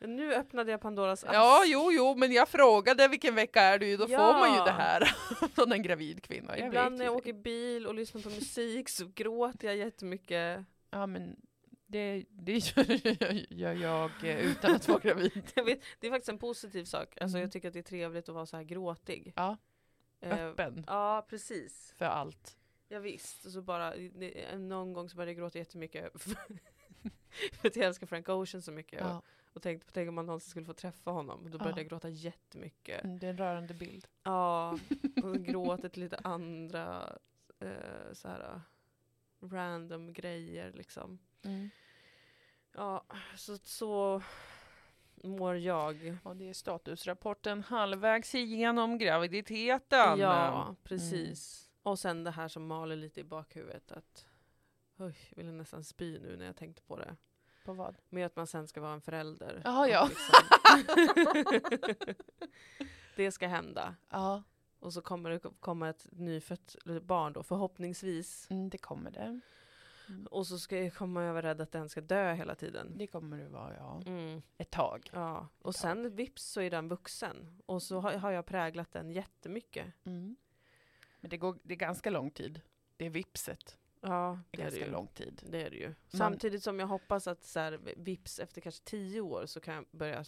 [0.00, 1.34] Nu öppnade jag Pandoras ask.
[1.34, 4.18] Ja, jo, jo, men jag frågade vilken vecka är du Då Ja.
[4.18, 5.00] får man ju det här
[5.54, 6.58] från en gravid kvinna.
[6.58, 7.16] Jag Ibland när jag det.
[7.18, 10.64] åker bil och lyssnar på musik så gråter jag jättemycket.
[10.90, 11.36] Ja, men
[11.86, 12.58] det, det
[13.50, 15.32] gör, jag eh, utan att vara gravid.
[15.66, 17.18] Vet, det är faktiskt en positiv sak.
[17.20, 17.42] Alltså Mm.
[17.42, 19.32] jag tycker att det är trevligt att vara så här gråtig.
[19.36, 19.56] Ja,
[20.20, 21.94] Eh, öppen Ja, precis.
[21.96, 22.58] för allt.
[22.88, 23.44] Ja, visst.
[23.44, 23.94] Och så bara,
[24.56, 26.12] någon gång så började jag gråta jättemycket.
[27.52, 29.00] för att jag älskar Frank Ocean så mycket.
[29.00, 29.24] Ja, Och,
[29.56, 31.50] och tänkte på tänk om man någonsin skulle få träffa honom.
[31.50, 31.82] Då började Ja.
[31.84, 33.04] jag gråta jättemycket.
[33.04, 34.06] mm, det är en rörande bild.
[34.22, 34.78] Ja,
[35.24, 37.16] och gråter till lite andra
[37.60, 38.60] eh, så här,
[39.42, 41.18] random grejer liksom.
[41.46, 41.70] Mm.
[42.74, 43.04] Ja,
[43.36, 44.22] så, så
[45.24, 46.16] mår jag.
[46.22, 50.18] Och det är statusrapporten halvvägs igenom graviditeten.
[50.18, 51.70] Ja, precis.
[51.82, 54.26] Och sen det här som maler lite i bakhuvudet att
[54.98, 57.16] Oj, jag ville nästan spy nu när jag tänkte på det.
[57.64, 57.96] På vad?
[58.08, 59.62] Med att man sen ska vara en förälder.
[59.64, 60.08] Jaha, Och ja.
[60.08, 60.94] liksom-
[63.16, 63.94] det ska hända.
[64.10, 64.42] Ja,
[64.78, 68.50] Och så kommer det komma ett nyfött barn då, förhoppningsvis.
[68.50, 69.40] mm, det kommer det.
[70.08, 70.26] Mm.
[70.26, 72.98] Och så ska jag komma vara rädd att den ska dö hela tiden.
[72.98, 74.02] Det kommer det vara, ja.
[74.06, 74.42] Mm.
[74.58, 75.10] Ett tag.
[75.12, 75.74] Ja, och tag.
[75.74, 77.62] sen vips så är den vuxen.
[77.66, 79.86] Och så har, har jag präglat den jättemycket.
[80.04, 80.36] Mm.
[81.20, 82.60] Men det, går, det är ganska lång tid.
[82.96, 83.78] Det är vipset.
[84.00, 84.92] Ja, Det det är det ganska ju.
[84.92, 85.42] lång tid.
[85.50, 85.94] Det är det ju.
[86.08, 89.84] Samtidigt som jag hoppas att så här, vips efter kanske tio år så kan jag
[89.90, 90.24] börja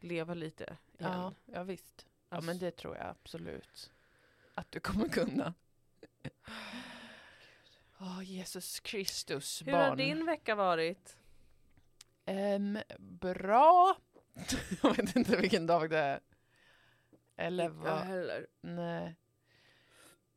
[0.00, 0.76] leva lite igen.
[1.12, 2.06] Ja, ja visst.
[2.28, 3.92] Ja, Alltså- men det tror jag absolut
[4.54, 5.54] att du kommer kunna.
[8.04, 9.88] Åh, Jesus Kristus, Hur barn.
[9.88, 11.16] har din vecka varit?
[12.24, 13.96] Ehm, bra.
[14.82, 16.20] jag vet inte vilken dag det är.
[17.36, 17.98] Eller Inte vad.
[17.98, 18.46] heller.
[18.60, 19.16] Nej.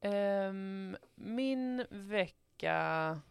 [0.01, 3.21] Ehm, min vecka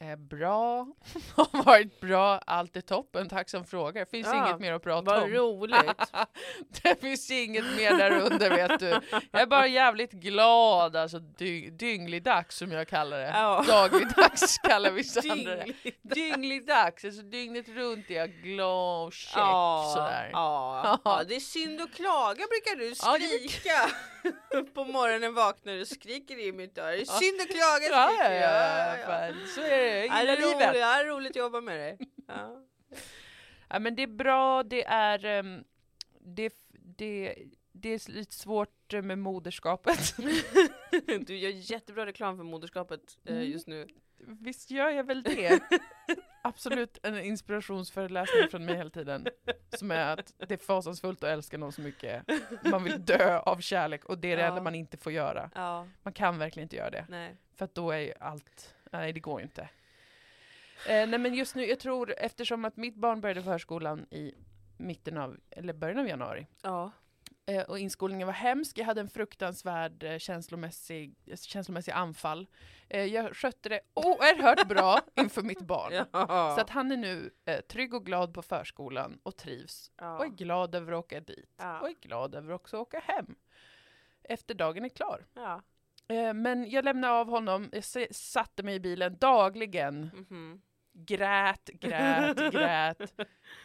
[0.00, 0.86] är bra.
[1.34, 2.38] har varit bra.
[2.38, 3.28] Allt är toppen.
[3.28, 4.04] Tack som frågar.
[4.04, 5.28] Finns Ja, inget mer att prata Vad om.
[5.30, 6.12] roligt.
[6.82, 9.00] det finns inget mer där under vet du.
[9.30, 10.96] Jag är bara jävligt glad.
[10.96, 13.28] Alltså dy dyngligdags som jag kallar det.
[13.34, 13.64] Ja.
[13.68, 15.72] Dagligdags kallar vissa andra det.
[16.02, 20.30] Dyngligdags, alltså dygnet runt är jag glad och check Ja, sådär.
[20.32, 20.98] ja.
[21.04, 23.90] ja, det är synd att klaga brukar du skrika.
[24.74, 26.96] På morgonen vaknar du och skriker i mitt dörr.
[26.96, 29.06] Synd att klaga Ja, ja, skriker ja, jag.
[29.06, 30.06] fan, så är det.
[30.06, 30.72] Ja, det Gilla är roligt, livet.
[30.74, 31.98] det är roligt att jobba med dig.
[32.28, 32.64] Ja.
[33.70, 35.64] Ja, men det är bra, det är, ehm,
[36.20, 37.34] det, det,
[37.72, 40.14] det är lite svårt med moderskapet.
[41.26, 43.50] Du gör jättebra reklam för moderskapet eh, Mm.
[43.50, 43.86] just nu.
[44.18, 45.60] Visst gör jag väl det?
[46.48, 49.26] Absolut en inspirationsföreläsning från mig hela tiden.
[49.78, 52.22] Som är att det är fasansfullt att älska någon så mycket.
[52.64, 54.48] Man vill dö av kärlek och det är det Ja.
[54.48, 55.50] enda man inte får göra.
[55.54, 57.06] Ja, Man kan verkligen inte göra det.
[57.08, 57.36] nej.
[57.56, 59.62] För att då är ju allt, nej det går ju inte.
[59.62, 64.34] Eh, nej men just nu, jag tror eftersom att mitt barn började förskolan i
[64.76, 66.46] mitten av, eller början av januari.
[66.62, 66.90] Ja.
[67.48, 72.46] Eh, och inskolningen var hemsk, jag hade en fruktansvärd eh, känslomässig, känslomässig anfall.
[72.88, 75.92] Eh, jag skötte det oerhört bra inför mitt barn.
[76.12, 76.52] Ja.
[76.56, 79.90] Så att han är nu eh, trygg och glad på förskolan och trivs.
[79.96, 80.18] ja.
[80.18, 81.54] Och är glad över att åka dit.
[81.58, 81.80] Ja.
[81.80, 83.34] Och är glad över också att åka hem.
[84.22, 85.26] Efter dagen är klar.
[86.08, 87.84] Eh, men jag lämnade av honom, jag
[88.14, 90.10] satte mig i bilen dagligen.
[90.14, 90.62] Mhm.
[90.92, 93.14] Grät, grät, grät.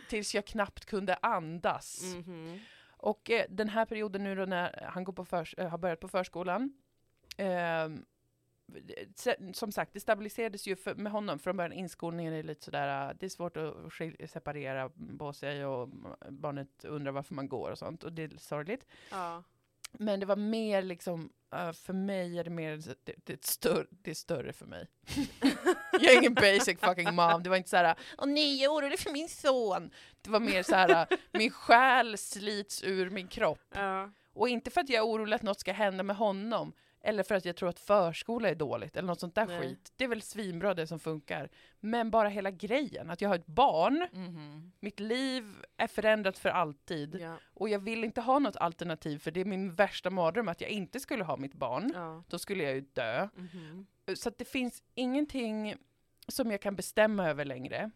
[0.10, 2.02] Tills jag knappt kunde andas.
[2.16, 2.60] Mhm.
[3.04, 6.00] Och eh, den här perioden nu då när han går på förs- äh, har börjat
[6.00, 6.74] på förskolan.
[7.38, 7.90] Eh,
[9.54, 11.72] som sagt, det stabiliserades ju för, med honom från början.
[11.74, 15.90] Inskolningen är lite sådär, ah, det är svårt att skil- separera på sig och
[16.30, 18.04] barnet undrar varför man går och sånt.
[18.04, 18.88] Och det är sorgligt.
[19.12, 19.44] Ja.
[20.00, 23.86] Men det var mer liksom, eh, för mig är det mer, det, det, är större,
[23.90, 24.88] det är större för mig.
[25.92, 27.44] jag är ingen basic fucking mom.
[27.44, 29.92] Det var inte så här, åh nej jag är orolig för min son.
[30.22, 33.74] Det var mer så här, min själ slits ur min kropp.
[33.74, 34.12] Ja.
[34.34, 36.74] Och inte för att jag är orolig att något ska hända med honom.
[37.06, 39.62] Eller för att jag tror att förskola är dåligt eller något sånt där Nej.
[39.62, 39.94] skit.
[39.96, 41.50] Det är väl svinbra det som funkar.
[41.80, 44.08] Men bara hela grejen, att jag har ett barn,
[44.80, 45.44] mitt liv
[45.78, 47.16] är förändrat för alltid.
[47.22, 47.38] Ja.
[47.54, 50.70] Och jag vill inte ha något alternativ för det är min värsta mardröm att jag
[50.70, 51.92] inte skulle ha mitt barn.
[51.96, 52.24] Ja.
[52.28, 53.30] Då skulle jag ju dö.
[53.36, 53.86] Mhm.
[54.16, 55.76] Så det finns ingenting
[56.28, 57.92] som jag kan bestämma över längre.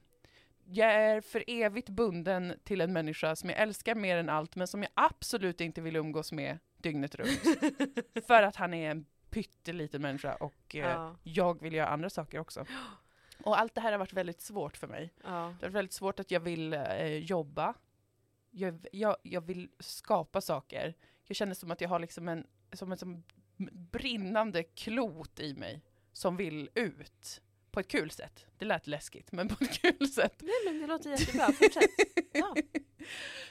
[0.66, 4.68] Jag är för evigt bunden till en människa som jag älskar mer än allt men
[4.68, 7.42] som jag absolut inte vill umgås med dygnet runt.
[8.28, 11.16] för att han är en pytteliten människa och eh, Ja.
[11.24, 12.66] jag vill göra andra saker också.
[13.44, 15.14] Och allt det här har varit väldigt svårt för mig.
[15.24, 15.30] Ja.
[15.30, 17.74] Det har varit väldigt svårt att jag vill eh, jobba.
[18.52, 20.94] Jag, jag, jag vill skapa saker.
[21.26, 23.24] Jag känner som att jag har liksom en, som en som
[23.72, 25.82] brinnande klot i mig
[26.14, 27.42] som vill ut.
[27.78, 28.46] På ett kul sätt.
[28.58, 30.34] Det lät läskigt, men på ett kul sätt.
[30.42, 31.90] Nej men det låter jättebra, fortsätt.
[32.34, 32.56] Ja.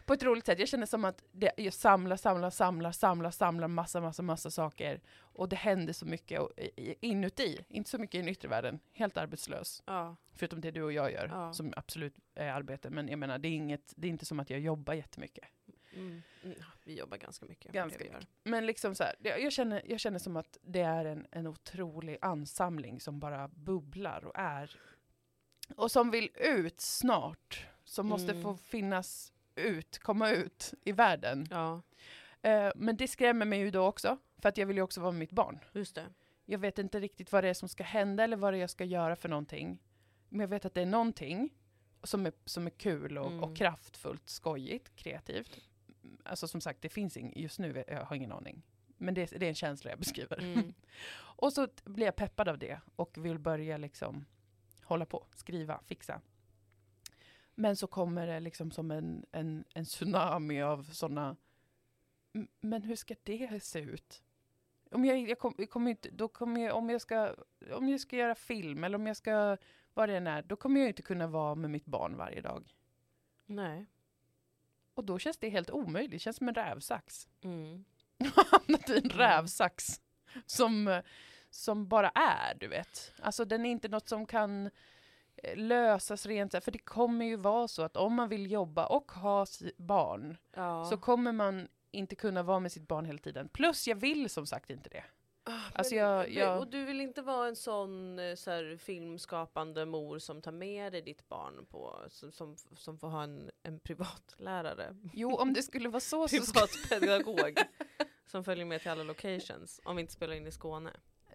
[0.07, 0.59] på ett roligt sätt.
[0.59, 5.01] Jag känner som att det, jag samlar, samlar, samlar, samlar, samlar massa, massa, massa saker.
[5.19, 6.53] Och det händer så mycket och,
[7.01, 7.65] inuti.
[7.69, 8.81] Inte så mycket i den yttre världen.
[8.93, 9.83] Helt arbetslös.
[9.87, 10.17] Ja.
[10.35, 11.53] Förutom det du och jag gör, Ja.
[11.53, 12.91] som absolut är arbete.
[12.91, 15.45] Men jag menar, det är, inget, det är inte som att jag jobbar jättemycket.
[15.97, 16.23] Mm.
[16.45, 17.73] Mm, Vi jobbar ganska mycket.
[17.73, 18.27] Ganska gör.
[18.45, 22.19] Men liksom så här, jag, känner, jag känner som att det är en, en otrolig
[22.21, 24.81] ansamling som bara bubblar och är.
[25.77, 27.67] Och som vill ut snart.
[27.85, 28.43] Som måste Mm.
[28.43, 31.47] få finnas ut, komma ut i världen.
[31.51, 31.83] Ja,
[32.43, 34.19] Eh, men det skrämmer mig ju då också.
[34.39, 35.59] För att jag vill ju också vara med mitt barn.
[35.73, 36.07] just det.
[36.45, 38.71] Jag vet inte riktigt vad det är som ska hända eller vad det är jag
[38.71, 39.79] ska göra för någonting.
[40.29, 41.55] Men jag vet att det är någonting
[42.03, 43.45] som är, som är kul och, Mm.
[43.45, 45.61] och kraftfullt, skojigt, kreativt.
[46.27, 48.63] Alltså som sagt, det finns ing, just nu, jag har ingen aning.
[48.99, 50.39] Men det, är- det är en känsla jag beskriver.
[50.39, 50.75] Mm.
[51.19, 54.25] och så blir jag peppad av det och vill börja liksom
[54.85, 56.21] hålla på, skriva, fixa.
[57.55, 61.37] Men så kommer det liksom som en, en, en tsunami av sådana
[62.35, 64.23] "M- men hur ska det se ut?
[64.91, 67.35] Om jag, jag, kom, jag kommer inte, då kommer jag, om jag ska,
[67.73, 69.57] om jag ska göra film eller om jag ska,
[69.95, 72.75] vad det än är, då kommer jag inte kunna vara med mitt barn varje dag.
[73.47, 73.87] Nej.
[74.97, 77.29] Och då känns det helt omöjligt, det känns som en rävsax.
[77.45, 77.85] Mm.
[78.51, 79.17] Hamnat i en Mm.
[79.19, 80.01] rävsax
[80.47, 81.03] som,
[81.51, 83.13] som bara är, du vet.
[83.23, 84.67] Alltså den är inte något som kan
[85.37, 89.13] eh, lösas rent, för det kommer ju vara så att om man vill jobba och
[89.13, 90.85] ha barn Ja.
[90.85, 93.49] så kommer man inte kunna vara med sitt barn hela tiden.
[93.49, 95.05] Plus jag vill som sagt inte det.
[95.49, 98.77] Ah, Alltså men- jag- jag- Och du vill inte vara en sån eh, så här,
[98.77, 103.51] filmskapande mor som tar med dig ditt barn på, som, som, som får ha en,
[103.63, 104.97] en privatlärare?
[105.13, 107.55] Jo, om det skulle vara så Privatpedagog
[108.27, 110.91] som följer med till alla locations om vi inte spelar in i Skåne.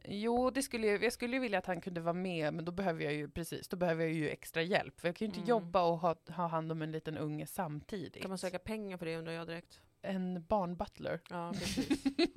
[0.06, 3.14] Jo, det skulle jag, skulle vilja att han kunde vara med, men då behöver jag
[3.14, 5.00] ju precis, då behöver jag ju extra hjälp.
[5.00, 5.50] För jag kan ju inte Mm.
[5.50, 8.22] jobba och ha, ha hand om en liten unge samtidigt.
[8.22, 9.82] Kan man söka pengar för det undrar jag direkt.
[10.02, 11.20] En barnbutler.
[11.30, 11.54] Ja,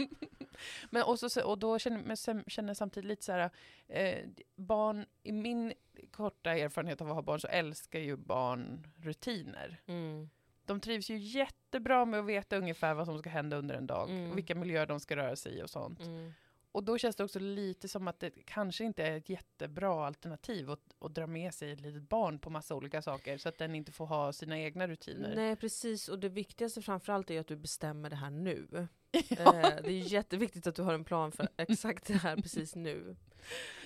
[0.91, 3.51] men och, så, och då känner jag sen- känner jag samtidigt lite så här,
[3.89, 4.19] eh,
[4.57, 5.73] barn, i min
[6.11, 9.81] korta erfarenhet av att ha barn så älskar ju barn rutiner.
[9.87, 10.31] Mm.
[10.65, 14.11] De trivs ju jättebra med att veta ungefär vad som ska hända under en dag.
[14.11, 14.31] Mm.
[14.31, 16.01] Och vilka miljöer de ska röra sig i och sånt.
[16.01, 16.33] Mm.
[16.75, 20.71] Och då känns det också lite som att det kanske inte är ett jättebra alternativ
[20.71, 23.75] att, att dra med sig ett litet barn på massa olika saker så att den
[23.75, 25.35] inte får ha sina egna rutiner.
[25.37, 28.89] Nej precis, och det viktigaste framförallt är att du bestämmer det här nu.
[29.29, 29.61] Ja.
[29.61, 33.17] Eh, det är jätteviktigt att du har en plan för exakt det här precis nu.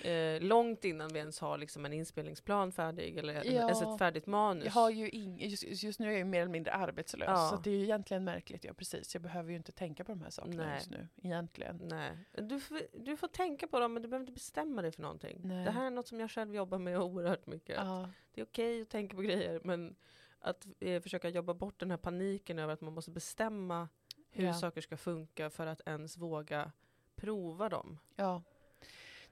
[0.02, 3.42] Eh, långt innan vi ens har liksom en inspelningsplan färdig eller Ja.
[3.42, 4.64] ens ett färdigt manus.
[4.64, 7.48] Jag har ju ing, just, just nu är jag ju mer eller mindre arbetslös Ja.
[7.50, 8.64] så det är ju egentligen märkligt.
[8.64, 10.74] Ja precis, jag behöver ju inte tänka på de här sakerna Nej.
[10.74, 11.80] just nu egentligen.
[11.84, 12.18] Nej.
[12.32, 15.40] Du, får, du får tänka på dem men du behöver inte bestämma dig för någonting.
[15.44, 15.64] Nej.
[15.64, 17.76] Det här är något som jag själv jobbar med oerhört mycket.
[17.76, 19.96] Ja, Det är okej att tänka på grejer men
[20.40, 23.88] att eh, försöka jobba bort den här paniken över att man måste bestämma
[24.30, 26.72] hur saker ska funka för att ens våga
[27.16, 27.98] prova dem.
[28.16, 28.42] ja.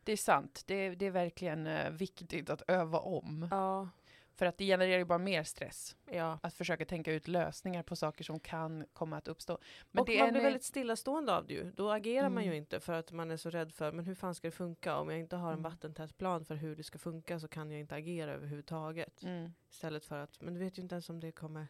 [0.07, 0.63] Det är sant.
[0.67, 3.49] Det är, det är verkligen eh, viktigt att öva om.
[3.51, 3.89] Ja,
[4.35, 5.97] För att det genererar ju bara mer stress.
[6.11, 6.39] ja.
[6.43, 9.59] Att försöka tänka ut lösningar på saker som kan komma att uppstå.
[9.91, 11.71] Men och man blir en- väldigt stillastående av det ju.
[11.77, 12.59] Då agerar man ju Mm.
[12.59, 14.97] inte för att man är så rädd för men hur fan ska det funka?
[14.97, 15.71] Om jag inte har en Mm.
[15.71, 19.23] vattentät plan för hur det ska funka så kan jag inte agera överhuvudtaget.
[19.23, 19.53] Mm.
[19.71, 21.67] Istället för att, men du vet ju inte ens om det kommer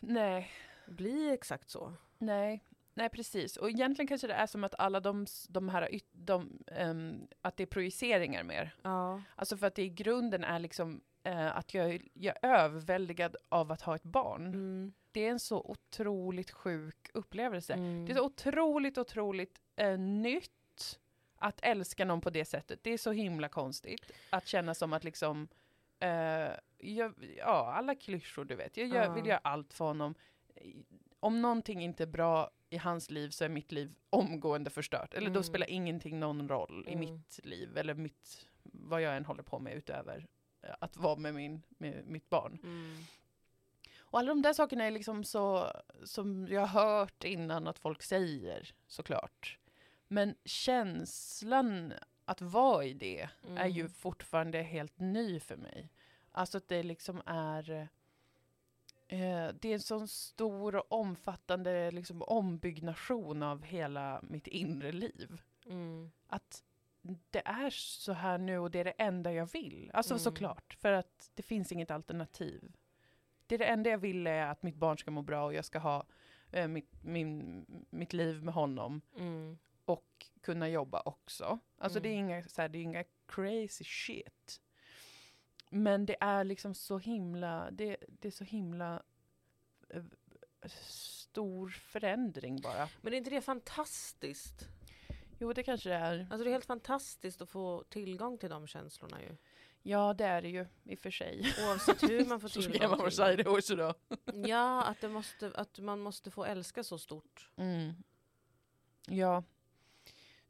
[0.00, 0.50] Nej,
[0.86, 1.92] bli exakt så.
[2.18, 2.64] nej.
[2.94, 3.56] Nej, precis.
[3.56, 7.62] Och egentligen kanske det är som att alla de, de här, de, ehm, att det
[7.62, 8.74] är projiceringar mer.
[8.82, 9.22] Ja.
[9.36, 13.72] Alltså för att det i grunden är liksom eh, att jag, jag är överväldigad av
[13.72, 14.46] att ha ett barn.
[14.46, 14.92] Mm.
[15.12, 17.72] Det är en så otroligt sjuk upplevelse.
[17.72, 18.06] Mm.
[18.06, 21.00] Det är så otroligt, otroligt eh, nytt
[21.36, 22.78] att älska någon på det sättet.
[22.82, 25.48] Det är så himla konstigt att känna som att liksom,
[26.00, 28.76] eh, jag, ja, alla klyschor du vet.
[28.76, 30.14] Jag gör, vill göra allt för honom.
[31.20, 35.14] Om någonting inte är bra i hans liv så är mitt liv omgående förstört.
[35.14, 35.42] Eller då Mm.
[35.44, 37.00] spelar ingenting någon roll i Mm.
[37.00, 40.26] mitt liv eller mitt, vad jag än håller på med utöver
[40.62, 42.58] eh, att vara med, min, med mitt barn.
[42.62, 42.96] Mm.
[43.98, 45.72] Och alla de där sakerna är liksom så,
[46.04, 49.58] som jag har hört innan att folk säger, såklart.
[50.08, 51.92] Men känslan
[52.24, 53.92] att vara i det är ju Mm.
[53.92, 55.88] fortfarande helt ny för mig.
[56.32, 57.88] Alltså att det liksom är
[59.06, 65.40] det är en sån stor och omfattande liksom, ombyggnation av hela mitt inre liv.
[65.66, 66.10] Mm.
[66.26, 66.62] Att
[67.30, 69.90] det är så här nu och det är det enda jag vill.
[69.94, 70.18] Alltså Mm.
[70.20, 72.72] såklart, för att det finns inget alternativ.
[73.46, 75.64] Det är det enda jag vill är att mitt barn ska må bra och jag
[75.64, 76.06] ska ha
[76.52, 79.58] eh, mitt, min, mitt liv med honom Mm.
[79.84, 81.58] och kunna jobba också.
[81.78, 82.24] Alltså det, är Mm.
[82.28, 84.60] inga, så här, det är inga crazy shit.
[85.74, 89.02] Men det är liksom så himla, det, det är så himla
[89.88, 90.02] eh,
[90.86, 92.88] stor förändring bara.
[93.00, 94.68] Men är inte det fantastiskt?
[95.38, 96.26] Jo, det kanske det är.
[96.30, 99.36] Alltså det är helt fantastiskt att få tillgång till de känslorna ju.
[99.82, 101.54] Ja, det är det ju i och för sig.
[101.66, 103.94] Oavsett hur man får Så ska tillgång man till säga det också då.
[104.34, 107.50] Ja, att, det måste, att man måste få älska så stort.
[107.56, 107.92] Mm.
[109.06, 109.44] Ja,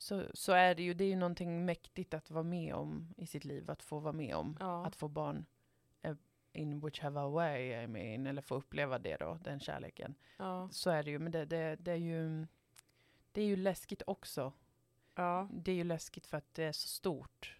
[0.05, 0.95] så, så är det ju.
[0.95, 3.71] Det är ju någonting mäktigt att vara med om i sitt liv.
[3.71, 4.57] Att få vara med om.
[4.61, 4.87] Ja.
[4.87, 5.47] Att få barn
[6.03, 6.17] eh,
[6.53, 10.15] in whichever way I mean, eller få uppleva det då, den kärleken.
[10.37, 10.69] Ja.
[10.73, 12.47] Så är det ju, men det, det, det är ju
[13.33, 14.53] det är ju läskigt också.
[15.15, 15.49] ja.
[15.53, 17.57] Det är ju läskigt för att det är så stort.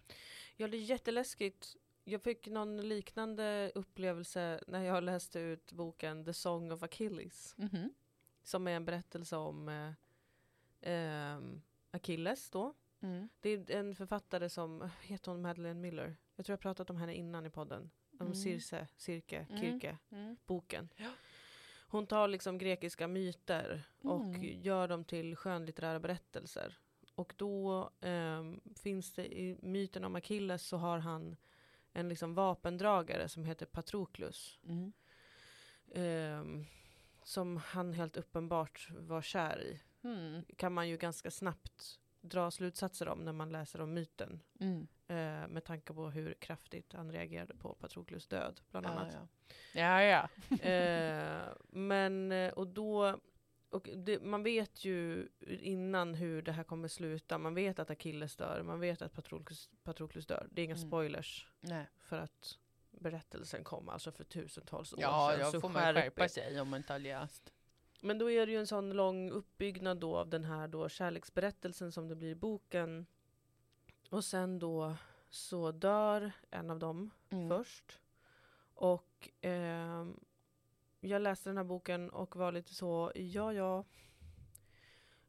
[0.55, 1.75] Ja, det är jätteläskigt.
[2.03, 7.53] Jag fick någon liknande upplevelse när jag läste ut boken The Song of Achilles.
[7.57, 7.93] Mhm.
[8.43, 9.91] Som är en berättelse om eh,
[10.81, 11.61] ehm,
[11.95, 12.73] Achilles då.
[13.01, 13.29] Mm.
[13.41, 16.15] Det är en författare som, heter hon Madeleine Miller?
[16.35, 17.91] Jag tror jag pratat om henne innan i podden.
[18.11, 18.35] Om Mm.
[18.35, 19.61] Circe, Cirke, Mm.
[19.61, 20.37] Kirke, Mm.
[20.45, 20.89] boken.
[20.95, 21.09] Ja.
[21.87, 24.61] Hon tar liksom grekiska myter och Mm.
[24.61, 26.77] gör dem till skönlitterära berättelser.
[27.15, 31.35] Och då ehm, finns det i myten om Achilles så har han
[31.93, 34.59] en liksom vapendragare som heter Patroklus.
[34.67, 34.93] Mm.
[35.93, 36.65] ehm,
[37.23, 39.79] som han helt uppenbart var kär i.
[40.05, 40.43] Mm.
[40.57, 44.39] Kan man ju ganska snabbt dra slutsatser om när man läser om myten.
[44.59, 44.87] Mm.
[45.07, 49.13] Eh, med tanke på hur kraftigt han reagerade på Patroklus död bland Ja, annat.
[49.73, 50.01] ja.
[50.03, 50.57] ja, ja.
[50.69, 53.19] eh, men, eh, och då,
[53.69, 57.37] och det, man vet ju innan hur det här kommer sluta.
[57.37, 60.47] Man vet att Achilles dör, man vet att Patroklus, Patroklus dör.
[60.51, 60.87] Det är inga Mm.
[60.87, 61.85] spoilers Nej.
[61.99, 62.57] för att
[62.91, 65.39] berättelsen kom alltså för tusentals år Ja, sedan.
[65.39, 67.51] jag så får man skärpa sig om man inte har läst.
[68.05, 71.91] Men då är det ju en sån lång uppbyggnad då av den här då kärleksberättelsen
[71.91, 73.05] som det blir i boken.
[74.09, 74.95] Och sen då
[75.29, 77.49] så dör en av dem Mm.
[77.49, 77.99] först.
[78.73, 80.19] Och ehm,
[80.99, 83.83] jag läste den här boken och var lite så, ja ja,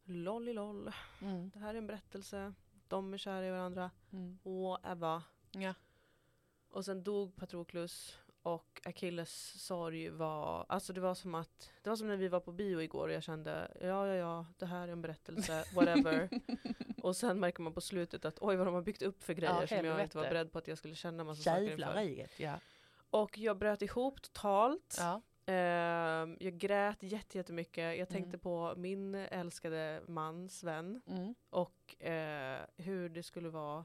[0.05, 1.51] lolliloll, Mm.
[1.51, 2.53] det här är en berättelse,
[2.89, 4.39] de är kära i varandra, Mm.
[4.43, 5.23] och Eva.
[5.53, 5.75] Ja.
[6.69, 11.97] Och sen dog Patroklus och Achilles sorg var, alltså det var som att, det var
[11.97, 14.89] som när vi var på bio igår och jag kände, ja ja ja, det här
[14.89, 16.29] är en berättelse, whatever.
[17.03, 19.61] och sen märker man på slutet att oj vad de har byggt upp för grejer
[19.61, 22.27] Ja, som jag inte var beredd på att jag skulle känna massa saker inför.
[22.37, 22.61] ja.
[23.11, 24.97] Och jag bröt ihop totalt.
[24.99, 25.23] ja.
[25.53, 27.99] Ehm, jag grät jätte- jättemycket.
[27.99, 28.41] Jag tänkte Mm.
[28.41, 31.35] på min älskade man Sven Mm.
[31.51, 33.85] och eh, hur det skulle vara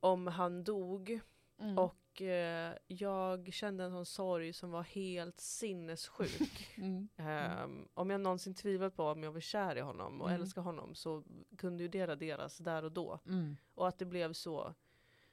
[0.00, 1.20] om han dog.
[1.60, 1.78] Mm.
[1.78, 6.68] Och eh, jag kände en sån sorg som var helt sinnessjuk.
[6.78, 7.08] Mm.
[7.16, 10.40] Ehm, om jag någonsin tvivlat på om jag var kär i honom och Mm.
[10.40, 11.24] älskar honom så
[11.58, 13.20] kunde ju det raderas där och då.
[13.26, 13.56] Mm.
[13.74, 14.74] Och att det blev så.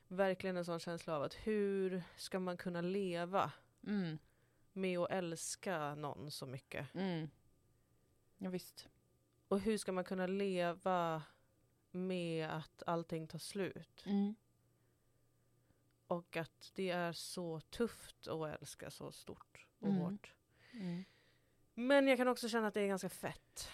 [0.07, 3.51] Verkligen en sån känsla av att hur ska man kunna leva
[3.87, 4.17] Mm.
[4.73, 6.95] med att älska någon så mycket?
[6.95, 7.29] Mm.
[8.37, 8.87] Ja, visst.
[9.47, 11.23] Och hur ska man kunna leva
[11.91, 14.03] med att allting tar slut?
[14.05, 14.35] Mm.
[16.07, 20.01] Och att det är så tufft att älska så stort och Mm.
[20.01, 20.33] hårt.
[20.73, 21.05] Mm.
[21.73, 23.69] Men jag kan också känna att det är ganska fett.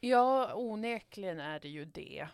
[0.00, 2.28] Ja, onekligen är det ju det.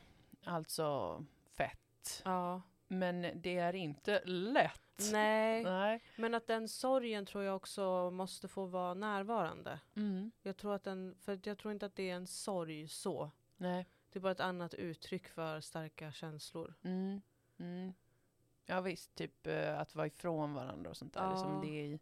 [0.44, 1.24] Alltså
[1.57, 2.22] fett.
[2.24, 2.62] Ja.
[2.88, 4.78] Men det är inte lätt.
[5.12, 6.00] Nej, Nej.
[6.16, 9.80] men att den sorgen tror jag också måste få vara närvarande.
[9.96, 10.32] Mm.
[10.42, 13.30] Jag tror, att den, för jag tror inte att det är en sorg så.
[13.57, 13.86] Nej.
[14.11, 16.74] Det är bara ett annat uttryck för starka känslor.
[16.82, 17.20] Mm.
[17.59, 17.92] Mm.
[18.67, 21.23] Ja visst, typ eh, att vara ifrån varandra och sånt där.
[21.31, 21.37] Ja.
[21.37, 22.01] Som det är i,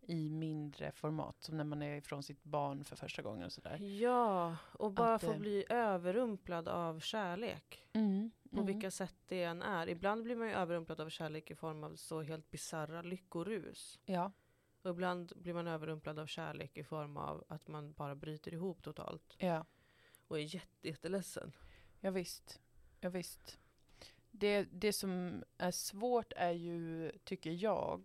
[0.00, 1.42] i mindre format.
[1.42, 3.78] Som när man är ifrån sitt barn för första gången och sådär.
[3.78, 7.86] Ja, och bara Att, få eh, bli överrumplad av kärlek.
[7.92, 8.30] Mm.
[8.50, 8.66] På Mm.
[8.66, 9.88] vilka sätt det än är.
[9.88, 13.98] Ibland blir man ju överrumplad av kärlek i form av så helt bisarra lyckorus.
[14.04, 14.32] Ja.
[14.82, 18.82] Och ibland blir man överrumplad av kärlek i form av att man bara bryter ihop
[18.82, 19.36] totalt.
[19.38, 19.64] Ja.
[20.28, 21.52] Och är jätte, jätteledsen.
[22.00, 22.60] Ja, visst.
[23.00, 23.58] Ja, visst.
[24.42, 28.04] Det, det som är svårt är ju, tycker jag,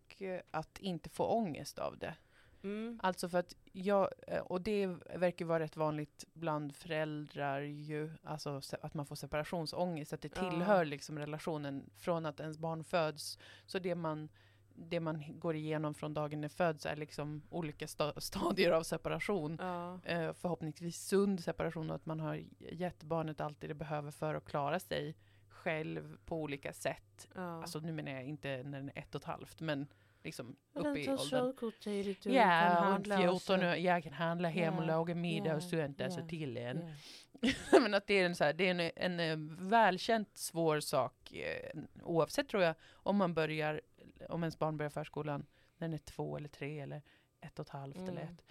[0.51, 2.15] att inte få ångest av det.
[2.63, 2.99] Mm.
[3.03, 4.09] Alltså för att jag,
[4.43, 10.21] och det verkar vara rätt vanligt bland föräldrar ju, alltså att man får separationsångest, att
[10.21, 13.39] det tillhör liksom relationen från att ens barn föds.
[13.65, 14.29] Så det man,
[14.75, 19.57] det man går igenom från dagen det föds är liksom olika sta- stadier av separation.
[19.61, 19.99] Ja.
[20.03, 24.45] Eh, förhoppningsvis sund separation och att man har gett barnet allt det behöver för att
[24.45, 25.15] klara sig
[25.58, 27.28] själv på olika sätt.
[27.36, 27.41] ja.
[27.62, 29.88] Alltså nu menar jag inte när den är ett och ett halvt, men
[30.24, 31.72] liksom Eller uppe i åldern.
[31.80, 35.16] tidigt, du kan Ja, och handla 14 och jag kan handla hem och Ja, laga
[35.16, 36.95] middag ja, och sånt, alltså ja, till en.
[37.41, 37.53] Ja.
[37.82, 39.38] Men att det är en, så här, det är en, en, eh,
[39.70, 43.82] välkänt svår sak, eh, oavsett tror jag, om man börjar,
[44.30, 45.45] om ens barn börjar förskolan
[45.78, 47.01] när den är två eller tre eller
[47.41, 48.24] ett och ett halvt eller Mm.
[48.34, 48.43] ett.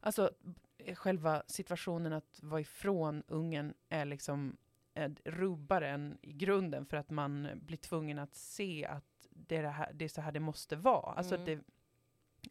[0.00, 0.30] Alltså
[0.94, 4.56] själva situationen att vara ifrån ungen är liksom
[5.24, 9.68] rubbar en i grunden för att man blir tvungen att se att det är, det
[9.68, 11.12] här, det är så här det måste vara.
[11.12, 11.46] Alltså Mm.
[11.46, 11.60] det,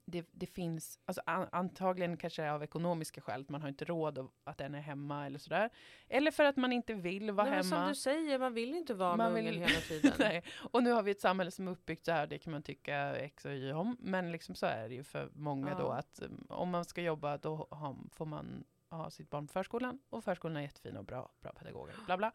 [0.05, 4.27] det, det finns, alltså an, antagligen kanske av ekonomiska skäl, att man har inte råd
[4.43, 5.69] att den är hemma eller sådär.
[6.07, 7.63] Eller för att man inte vill vara Nej, hemma.
[7.63, 10.11] Som du säger, man vill inte vara Man med vill- ungen hela tiden.
[10.19, 10.43] Nej.
[10.71, 13.15] Och nu har vi ett samhälle som är uppbyggt så här, det kan man tycka
[13.15, 13.97] X och Y om.
[13.99, 15.93] Men liksom så är det ju för många då Ja.
[15.97, 19.99] att um, om man ska jobba då har, får man ha sitt barn på förskolan.
[20.09, 22.31] Och förskolan är jättefin och bra, bra pedagoger, bla bla.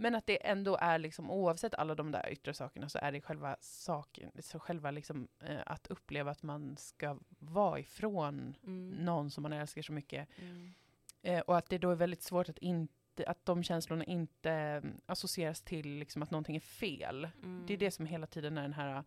[0.00, 3.20] Men att det ändå är liksom oavsett alla de där yttre sakerna så är det
[3.20, 8.90] själva saken, så själva liksom eh, att uppleva att man ska vara ifrån Mm.
[8.90, 10.28] någon som man älskar så mycket.
[10.38, 10.72] Mm.
[11.22, 12.92] Eh, och att det då är väldigt svårt att inte
[13.26, 17.28] att de känslorna inte mm, associeras till liksom att någonting är fel.
[17.42, 17.64] Mm.
[17.66, 19.04] Det är det som hela tiden är den här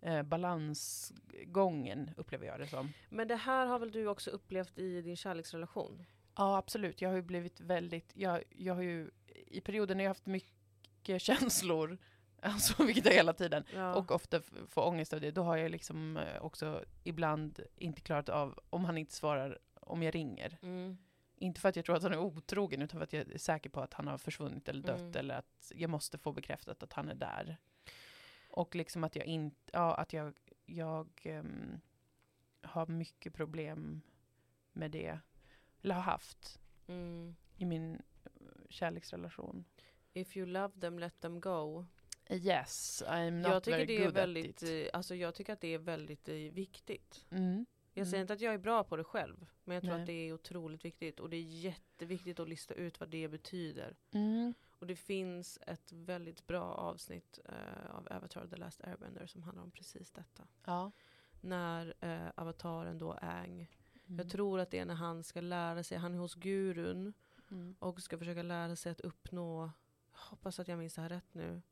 [0.00, 2.92] eh, balansgången, upplever jag det som.
[3.08, 6.04] Men det här har väl du också upplevt i din kärleksrelation?
[6.36, 7.00] Ja, absolut.
[7.02, 9.10] Jag har ju blivit väldigt, jag, jag har ju
[9.46, 11.98] i perioder när jag haft mycket känslor,
[12.42, 13.94] alltså vilket jag hela tiden, Ja.
[13.94, 18.28] och ofta får ångest av det, då har jag liksom eh, också ibland inte klarat
[18.28, 20.58] av, om han inte svarar, om jag ringer.
[20.62, 20.98] mm.
[21.40, 23.70] Inte för att jag tror att han är otrogen, utan för att jag är säker
[23.70, 25.12] på att han har försvunnit eller dött, Mm.
[25.16, 27.56] eller att jag måste få bekräftat att han är där.
[28.58, 30.34] Och liksom att jag inte, ja, att jag,
[30.66, 31.80] jag ehm,
[32.62, 34.00] har mycket problem
[34.72, 35.18] med det,
[35.82, 37.36] eller har haft Mm.
[37.56, 38.00] i min eh,
[38.68, 39.64] kärleksrelation.
[40.12, 41.84] If you love them, let them go.
[42.30, 44.86] Yes, I'm not Jag tycker very det är good väldigt, at it.
[44.86, 47.26] eh, alltså jag tycker att det är väldigt eh, viktigt.
[47.30, 47.66] Mm.
[47.94, 48.22] Jag säger Mm.
[48.24, 50.00] inte att jag är bra på det själv, men jag tror Nej.
[50.00, 51.20] att det är otroligt viktigt.
[51.20, 53.96] Och det är jätteviktigt att lista ut vad det betyder.
[54.12, 54.54] Mm.
[54.78, 59.62] Och det finns ett väldigt bra avsnitt eh, av Avatar The Last Airbender som handlar
[59.64, 60.42] om precis detta.
[60.64, 60.90] Ja.
[61.40, 63.68] När eh, avataren då Aang,
[64.06, 64.18] Mm.
[64.18, 67.12] jag tror att det är när han ska lära sig, han är hos gurun
[67.50, 67.76] Mm.
[67.78, 69.70] och ska försöka lära sig att uppnå,
[70.12, 71.62] hoppas att jag minns det här rätt nu,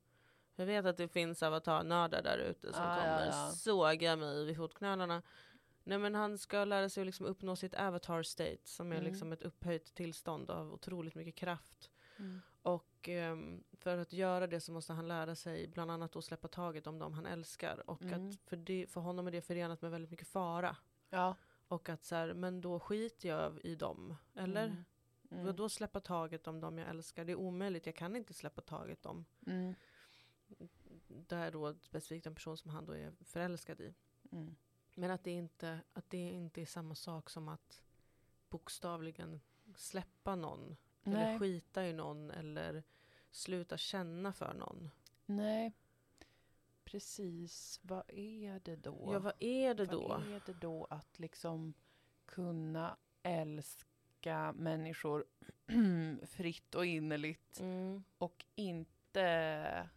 [0.58, 3.50] Jag vet att det finns avatarnördar där ute som Ah, ja, kommer ja.
[3.52, 5.22] såga mig vid fotknölarna.
[5.84, 9.04] Nej men han ska lära sig att liksom uppnå sitt avatar state som är Mm.
[9.10, 11.90] liksom ett upphöjt tillstånd av otroligt mycket kraft.
[12.18, 12.40] Mm.
[12.66, 16.48] Och ehm, för att göra det så måste han lära sig bland annat att släppa
[16.48, 17.90] taget om dem han älskar.
[17.90, 18.28] Och Mm.
[18.28, 20.76] att för, det, för honom är det förenat med väldigt mycket fara.
[21.10, 21.36] Ja.
[21.68, 24.16] Och att så här, men då skiter jag i dem.
[24.34, 24.64] Eller?
[24.64, 24.84] Mm.
[25.30, 25.46] Mm.
[25.46, 27.24] Vadå släppa taget om dem jag älskar?
[27.24, 29.24] Det är omöjligt, jag kan inte släppa taget om.
[29.46, 29.74] Mm.
[31.08, 33.94] Det är då specifikt en person som han då är förälskad i.
[34.32, 34.56] Mm.
[34.94, 37.82] Men att det inte, att det inte är samma sak som att
[38.48, 39.40] bokstavligen
[39.76, 40.76] släppa någon.
[41.06, 41.38] Eller Nej.
[41.38, 42.82] skita i någon eller
[43.30, 44.90] sluta känna för någon.
[45.26, 45.72] Nej.
[46.84, 49.10] Precis, vad är det då?
[49.12, 50.08] Ja, vad är det då?
[50.08, 51.74] Vad är det då att liksom
[52.26, 55.24] kunna älska människor
[56.26, 58.04] fritt och innerligt Mm.
[58.18, 59.88] och inte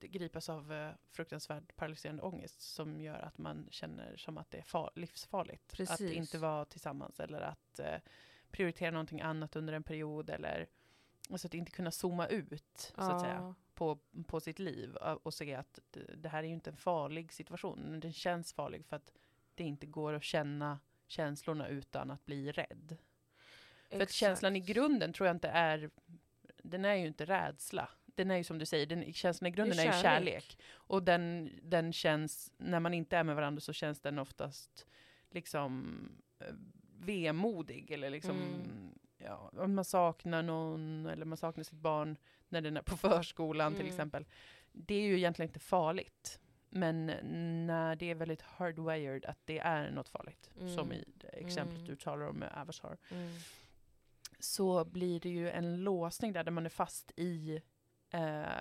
[0.00, 4.62] gripas av eh, fruktansvärd paralyserande ångest som gör att man känner som att det är
[4.62, 5.72] far- livsfarligt.
[5.72, 6.12] Att Precis.
[6.12, 7.96] inte vara tillsammans eller att eh,
[8.54, 10.66] prioritera någonting annat under en period eller
[11.30, 15.54] alltså att inte kunna zooma ut så att säga på, på sitt liv och, se
[15.54, 15.78] att
[16.16, 17.78] det, här är ju inte en farlig situation.
[17.78, 19.12] men Den känns farlig för att
[19.54, 22.96] det inte går att känna känslorna utan att bli rädd.
[23.88, 24.12] För att Exakt.
[24.12, 25.90] känslan i grunden tror jag inte är,
[26.62, 27.88] den är ju inte rädsla.
[28.04, 30.58] Den är ju som du säger, den, känslan i grunden är, ju kärlek.
[30.72, 34.86] Och den, den känns, när man inte är med varandra så känns den oftast
[35.30, 35.98] liksom
[37.04, 38.98] vemodig eller liksom Mm.
[39.18, 42.16] ja, om man saknar någon eller man saknar sitt barn
[42.48, 43.92] när den är på förskolan till Mm.
[43.92, 44.26] exempel.
[44.72, 46.40] Det är ju egentligen inte farligt.
[46.70, 47.06] Men
[47.66, 50.92] när det är väldigt hardwired att det är något farligt, som Mm.
[50.92, 51.88] i det exemplet Mm.
[51.90, 53.30] du talar om med Avatar, Mm.
[54.38, 57.62] så blir det ju en låsning där, där man är fast i
[58.10, 58.58] eh,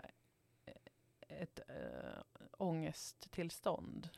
[1.27, 2.21] ett eh,
[2.57, 4.09] ångesttillstånd.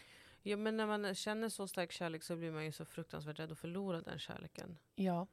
[0.47, 3.51] Ja men när man känner så stark kärlek så blir man ju så fruktansvärt rädd
[3.51, 4.77] att förlora den kärleken.
[4.95, 5.27] Ja.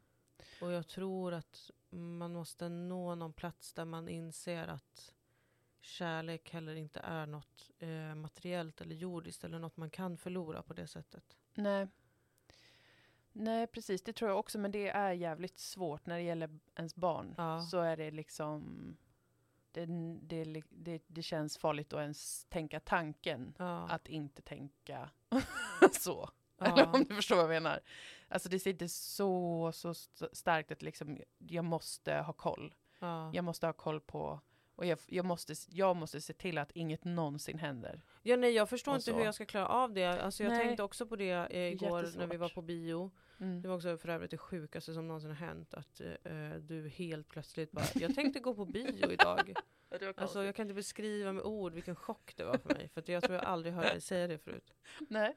[0.60, 5.14] Och jag tror att man måste nå någon plats där man inser att
[5.80, 10.72] kärlek heller inte är något eh, materiellt eller jordiskt eller något man kan förlora på
[10.72, 11.36] det sättet.
[11.54, 11.88] Nej.
[13.32, 14.02] Nej, precis.
[14.02, 14.58] Det tror jag också.
[14.58, 17.34] Men det är jävligt svårt när det gäller ens barn.
[17.38, 17.60] Ja.
[17.60, 18.96] Så är det liksom...
[19.72, 19.86] Det,
[20.44, 23.54] det, det, det känns farligt att ens tänka tanken.
[23.58, 23.88] Ja.
[23.88, 25.10] Att inte tänka
[25.92, 26.30] så.
[26.58, 26.66] Ja.
[26.66, 27.80] Eller om du förstår vad jag menar.
[28.28, 32.74] Alltså det sitter så, så st- starkt att liksom, jag måste ha koll.
[32.98, 33.30] ja.
[33.34, 34.40] Jag måste ha koll på...
[34.74, 38.02] Och jag, jag, måste, jag måste se till att inget någonsin händer.
[38.22, 40.22] Ja, nej, jag förstår inte hur jag ska klara av det.
[40.22, 40.66] Alltså, jag Nej.
[40.66, 43.10] tänkte också på det eh, igår när vi var på bio.
[43.42, 43.62] Mm.
[43.62, 45.74] Det var också för övrigt det sjukaste som någonsin har hänt.
[45.74, 49.54] Att eh, du helt plötsligt bara, jag tänkte gå på bio idag.
[50.16, 52.88] Alltså, jag kan inte beskriva med ord vilken chock det var för mig.
[52.88, 54.74] För att jag tror jag aldrig hört dig säga det förut.
[55.08, 55.36] Nej.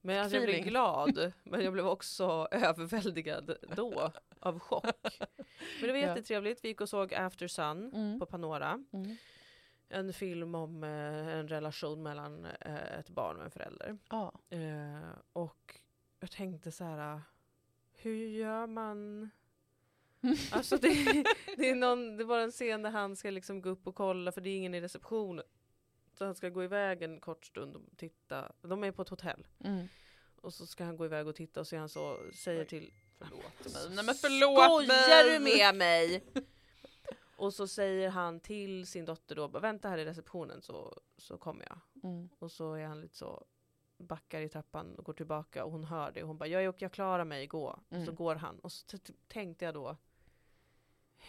[0.00, 5.18] Men alltså, jag blev glad, men jag blev också överväldigad då av chock.
[5.80, 6.64] Men det var jättetrevligt.
[6.64, 8.18] Vi gick och såg After Sun Mm.
[8.20, 8.84] på Panora.
[8.92, 9.16] Mm.
[9.88, 13.98] En film om eh, en relation mellan eh, ett barn och en förälder.
[14.10, 14.32] Ja.
[14.50, 15.80] Eh, och
[16.20, 17.20] jag tänkte så här,
[18.02, 19.30] hur gör man?
[20.52, 21.24] Alltså det,
[21.56, 24.32] det, är någon, det var en scen där han ska liksom gå upp och kolla
[24.32, 25.44] för det är ingen i receptionen.
[26.12, 28.52] Så han ska gå iväg en kort stund och titta.
[28.62, 29.46] De är på ett hotell.
[29.64, 29.88] Mm.
[30.36, 32.92] Och så ska han gå iväg och titta och så är han så, säger till
[33.18, 33.96] Förlåt mig.
[33.96, 35.38] Nej men förlåt Skojar mig!
[35.38, 36.24] du med mig?
[37.36, 41.66] och så säger han till sin dotter då, vänta här i receptionen så, så kommer
[41.68, 42.10] jag.
[42.10, 42.28] Mm.
[42.38, 43.46] Och så är han lite så,
[44.00, 46.22] backar i trappan och går tillbaka och hon hör det.
[46.22, 47.66] Och hon bara, jag, jag klarar mig, gå.
[47.68, 48.14] Och så Mm.
[48.14, 48.58] går han.
[48.58, 48.98] Och så
[49.28, 49.96] tänkte jag då,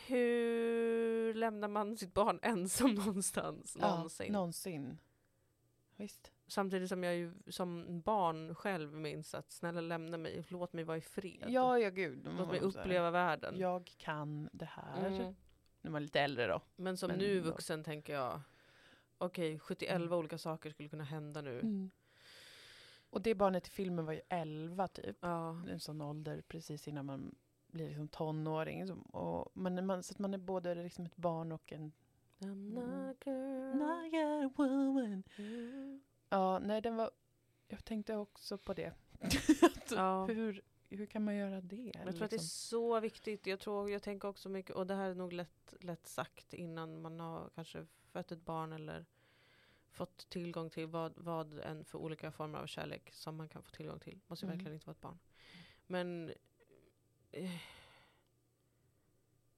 [0.07, 4.25] hur lämnar man sitt barn ensam någonstans någonsin?
[4.27, 4.97] Ja, någonsin.
[5.95, 6.31] Visst.
[6.47, 10.97] Samtidigt som jag ju som barn själv minns att snälla lämna mig, låt mig vara
[10.97, 11.45] i fred.
[11.47, 12.27] Ja, ja gud.
[12.37, 13.55] låt mig uppleva världen.
[13.59, 15.07] Jag kan det här.
[15.07, 15.35] Mm.
[15.81, 16.61] Man är lite äldre då.
[16.75, 18.41] Men som Men nu då- vuxen tänker jag,
[19.17, 20.13] okej 71 Mm.
[20.13, 21.89] olika saker skulle kunna hända nu.
[23.11, 25.17] Och det barnet i filmen var ju 11 typ.
[25.19, 25.49] Ja.
[25.69, 27.35] En sån ålder precis innan man
[27.67, 28.87] blir liksom tonåring.
[28.87, 31.91] Så, och man, man, så att man är både liksom ett barn och en...
[32.39, 32.73] I'm Mm.
[32.73, 34.49] not a girl.
[34.55, 35.23] woman.
[35.37, 36.01] Mm.
[36.29, 37.11] Ja, nej den var...
[37.67, 38.93] Jag tänkte också på det.
[39.95, 40.25] Ja.
[40.25, 41.91] hur, hur kan man göra det?
[42.05, 43.47] Jag tror att det är så viktigt.
[43.47, 47.01] Jag, tror, jag tänker också mycket, och det här är nog lätt, lätt sagt innan
[47.01, 49.05] man har kanske fött ett barn eller
[49.91, 53.71] fått tillgång till vad, vad än för olika former av kärlek som man kan få
[53.71, 54.19] tillgång till.
[54.27, 54.57] Måste ju Mm.
[54.57, 55.19] verkligen inte vara ett barn.
[55.87, 56.33] Men
[57.31, 57.51] eh,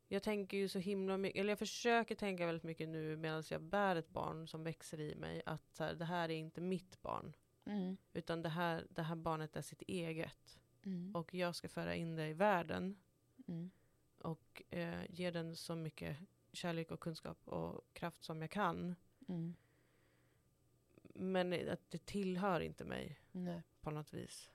[0.07, 3.61] jag tänker ju så himla mycket, eller jag försöker tänka väldigt mycket nu medan jag
[3.61, 7.01] bär ett barn som växer i mig, att så här, det här är inte mitt
[7.01, 7.33] barn.
[7.65, 7.97] Mm.
[8.13, 10.59] Utan det här, det här barnet är sitt eget.
[10.83, 11.15] Mm.
[11.15, 12.97] Och jag ska föra in det i världen
[13.47, 13.71] Mm.
[14.17, 16.17] och eh, ge den så mycket
[16.53, 18.95] kärlek och kunskap och kraft som jag kan.
[19.27, 19.55] Mm.
[21.13, 23.61] Men att det tillhör inte mig Nej.
[23.81, 24.51] på något vis.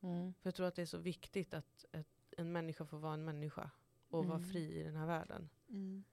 [0.00, 0.34] Mm.
[0.40, 3.24] För jag tror att det är så viktigt att, att en människa får vara en
[3.24, 3.70] människa
[4.08, 4.50] och vara Mm.
[4.50, 5.48] fri i den här världen.
[5.68, 6.04] Mm.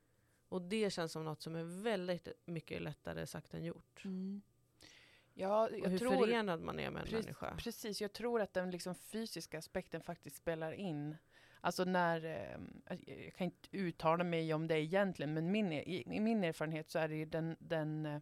[0.49, 4.05] Och det känns som något som är väldigt mycket lättare sagt än gjort.
[4.05, 4.41] Mm.
[5.33, 6.11] Ja, Och jag hur tror...
[6.25, 7.55] förenad man är med en Precis- människa.
[7.57, 11.15] Precis, jag tror att den liksom fysiska aspekten faktiskt spelar in.
[11.61, 16.19] Alltså när, eh, jag kan inte uttala mig om det egentligen, men min, i, i
[16.19, 18.21] min erfarenhet så är det ju den, den, eh,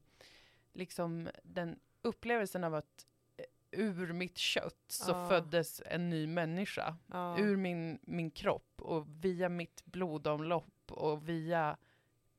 [0.76, 3.06] liksom den upplevelsen av att
[3.38, 3.46] eh,
[3.80, 5.30] ur mitt kött så Ja.
[5.30, 6.98] föddes en ny människa.
[7.08, 7.40] Ja.
[7.40, 11.78] Ur min, min kropp och via mitt blodomlopp och via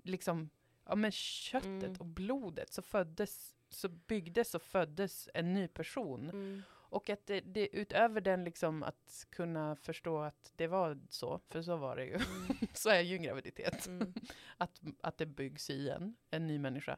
[0.03, 0.51] liksom,
[0.85, 1.97] ja men köttet Mm.
[1.99, 6.31] och blodet så föddes, så byggdes och föddes en ny person.
[6.31, 6.63] Mm.
[6.89, 11.63] Och att det, det utöver den liksom att kunna förstå att det var så, för
[11.63, 12.57] så var det ju, Mm.
[12.73, 13.87] så är ju en graviditet.
[13.87, 14.15] Mm.
[14.57, 16.97] Att, att det byggs i en, en ny människa.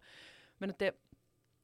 [0.59, 0.93] Men att det,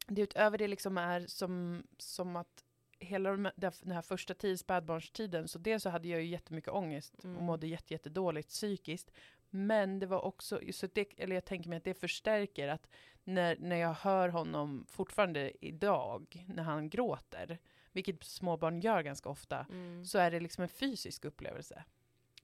[0.07, 2.64] det utöver det liksom är som, som att
[2.98, 7.14] hela de, den här första tiden, spädbarnstiden, så dels så hade jag ju jättemycket ångest
[7.14, 7.44] och Mm.
[7.44, 9.11] mådde jätte, jättedåligt psykiskt.
[9.50, 12.88] Men det var också, så det, eller jag tänker mig att det förstärker att
[13.24, 17.59] när, när jag hör honom fortfarande idag, när han gråter,
[17.92, 20.05] vilket småbarn gör ganska ofta, Mm.
[20.05, 21.84] så är det liksom en fysisk upplevelse.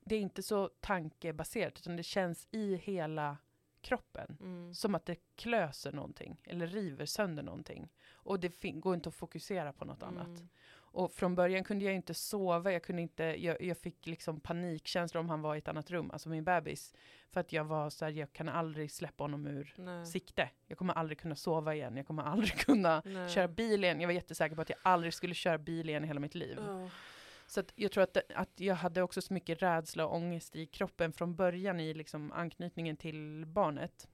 [0.05, 3.37] Det är inte så tankebaserat, utan det känns i hela
[3.83, 4.37] kroppen.
[4.41, 4.75] Mm.
[4.75, 7.89] Som att det klöser någonting, eller river sönder någonting.
[8.13, 10.27] Och det går inte att fokusera på något annat.
[10.27, 10.49] Mm.
[10.93, 15.21] Och från början kunde jag inte sova, jag, kunde inte, jag, jag fick liksom panikkänslor
[15.21, 16.95] om han var i ett annat rum, alltså min bebis.
[17.31, 20.07] För att jag var så här, jag kan aldrig släppa honom ur Nej.
[20.07, 20.51] sikte.
[20.67, 23.31] Jag kommer aldrig kunna sova igen, jag kommer aldrig kunna Nej.
[23.31, 24.01] köra bil igen.
[24.01, 26.59] Jag var jättesäker på att jag aldrig skulle köra bil igen i hela mitt liv.
[26.67, 26.91] Ja.
[27.51, 30.67] Så att jag tror att, att jag hade också så mycket rädsla och ångest i
[30.67, 34.09] kroppen från början i liksom anknytningen till barnet.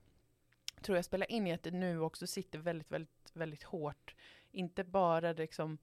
[0.81, 4.15] Tror jag spelar in i att det nu också sitter väldigt, väldigt, väldigt hårt.
[4.51, 5.77] Inte bara liksom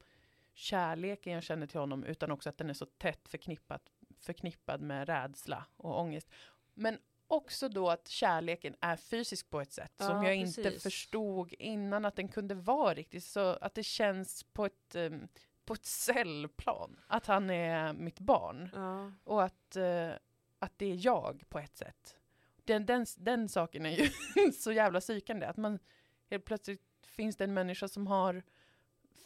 [0.54, 3.80] kärleken jag känner till honom, utan också att den är så tätt förknippad,
[4.20, 6.30] förknippad med rädsla och ångest.
[6.74, 10.82] Men också då att kärleken är fysisk på ett sätt som Ja, jag inte precis.
[10.82, 13.24] förstod innan att den kunde vara riktigt.
[13.24, 15.28] Så att det känns på ett, em,
[15.64, 18.70] på ett cellplan, att han är mitt barn.
[18.74, 19.12] Ja.
[19.24, 20.10] Och att, eh,
[20.58, 22.16] att det är jag på ett sätt.
[22.64, 25.46] Den, den, den saken är ju så jävla psykande.
[25.46, 25.78] Att man
[26.30, 28.42] helt plötsligt finns det en människa som har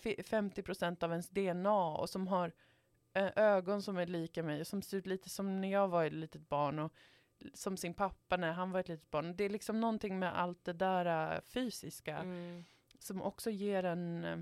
[0.03, 2.53] fi- 50% av ens DNA och som har
[3.13, 6.05] eh, ögon som är lika mig och som ser ut lite som när jag var
[6.05, 6.93] ett litet barn och
[7.55, 9.37] som sin pappa när han var ett litet barn.
[9.37, 12.65] Det är liksom någonting med allt det där eh, fysiska Mm.
[12.99, 14.39] som också ger en, eh,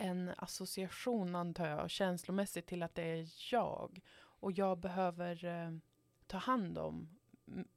[0.00, 4.00] en association, antar jag, känslomässigt till att det är jag.
[4.16, 5.70] Och jag behöver eh,
[6.26, 7.18] ta hand om,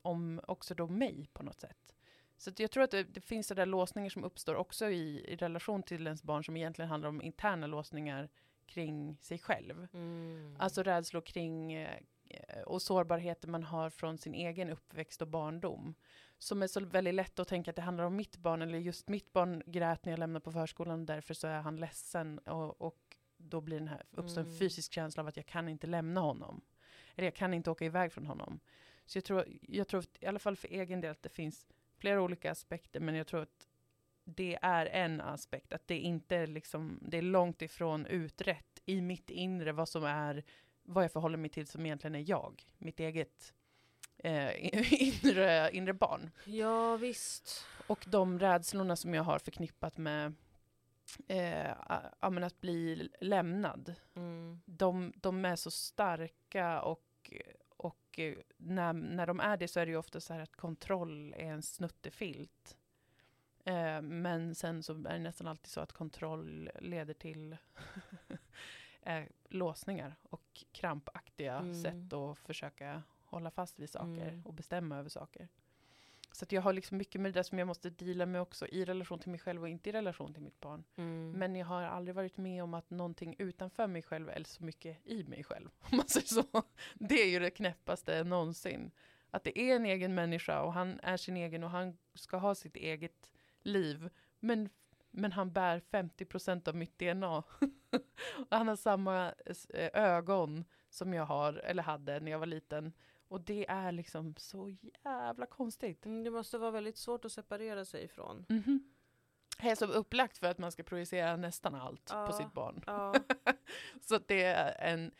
[0.01, 1.95] om också då mig på något sätt.
[2.37, 5.35] Så att jag tror att det, det finns sådär låsningar som uppstår också i, i
[5.35, 8.29] relation till ens barn som egentligen handlar om interna låsningar
[8.65, 9.87] kring sig själv.
[9.93, 10.55] Mm.
[10.59, 11.99] Alltså rädslor kring eh,
[12.65, 15.95] och sårbarheter man har från sin egen uppväxt och barndom.
[16.37, 19.09] Som är så väldigt lätt att tänka att det handlar om mitt barn eller just
[19.09, 22.81] mitt barn grät när jag lämnade på förskolan och därför så är han ledsen och,
[22.81, 24.59] och då blir den här, uppstår en Mm.
[24.59, 26.61] fysisk känsla av att jag kan inte lämna honom.
[27.15, 28.59] Eller jag kan inte åka iväg från honom.
[29.05, 31.67] Så jag tror, jag tror att, i alla fall för egen del att det finns
[31.97, 33.67] flera olika aspekter men jag tror att
[34.25, 39.01] det är en aspekt, att det inte är liksom, det är långt ifrån utrett i
[39.01, 40.43] mitt inre vad som är,
[40.83, 43.53] vad jag förhåller mig till som egentligen är jag, mitt eget
[44.17, 44.73] eh,
[45.23, 46.31] inre, inre barn.
[46.45, 47.65] Ja visst.
[47.87, 50.33] Och de rädslorna som jag har förknippat med
[51.27, 51.71] eh,
[52.19, 54.61] att bli lämnad, Mm.
[54.65, 57.33] de, de är så starka och,
[57.69, 60.55] och eh, när, när de är det så är det ju ofta så här att
[60.55, 62.77] kontroll är en snuttefilt.
[63.65, 67.57] Eh, men sen så är det nästan alltid så att kontroll leder till
[69.05, 71.75] eh, låsningar och krampaktiga Mm.
[71.75, 74.41] sätt att försöka hålla fast vid saker Mm.
[74.45, 75.47] och bestämma över saker.
[76.31, 78.85] Så jag har liksom mycket med det där som jag måste deala med också i
[78.85, 80.83] relation till mig själv och inte i relation till mitt barn.
[80.95, 81.31] Mm.
[81.31, 84.97] Men jag har aldrig varit med om att någonting utanför mig själv är så mycket
[85.07, 85.69] i mig själv.
[85.91, 86.63] Om man säger så.
[86.93, 88.91] Det är ju det knäppaste någonsin.
[89.31, 92.55] Att det är en egen människa och han är sin egen och han ska ha
[92.55, 93.31] sitt eget
[93.61, 94.09] liv.
[94.39, 94.69] Men,
[95.13, 97.37] men han bär 50% av mitt DNA.
[98.49, 99.33] och han har samma
[99.73, 102.93] eh, ögon som jag har, eller hade när jag var liten.
[103.27, 106.05] Och det är liksom så jävla konstigt.
[106.05, 108.45] Mm, det måste vara väldigt svårt att separera sig ifrån.
[108.49, 108.89] Mhm.
[109.61, 112.27] Det är som upplagt för att man ska projicera nästan allt Ja.
[112.27, 112.83] på sitt barn.
[112.87, 113.13] Ja,
[114.01, 115.11] Så det är en,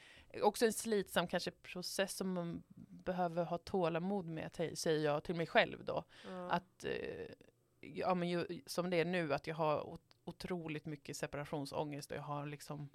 [0.42, 5.48] också en slitsam kanske process som man behöver ha tålamod med, säger jag till mig
[5.48, 6.04] själv då.
[6.30, 6.50] ja.
[6.52, 7.26] Att, eh,
[7.96, 12.18] ja men ju, som det är nu, att jag har ot- otroligt mycket separationsångest och
[12.18, 12.90] jag har liksom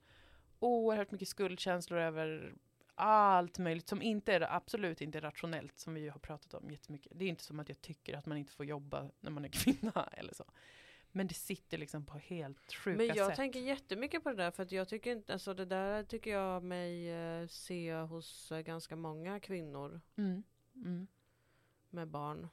[0.59, 2.55] oerhört mycket skuldkänslor över
[2.95, 7.13] allt möjligt som inte är absolut inte är rationellt som vi har pratat om jättemycket.
[7.17, 9.49] Det är inte som att jag tycker att man inte får jobba när man är
[9.53, 10.45] kvinna eller så.
[11.13, 13.37] Men det sitter liksom på helt sjuka Men jag sätt.
[13.37, 16.63] tänker jättemycket på det där för att jag tycker inte, alltså det där tycker jag
[16.63, 20.43] mig eh, se hos eh, ganska många kvinnor Mm.
[20.75, 21.07] Mm.
[21.91, 22.49] med barn.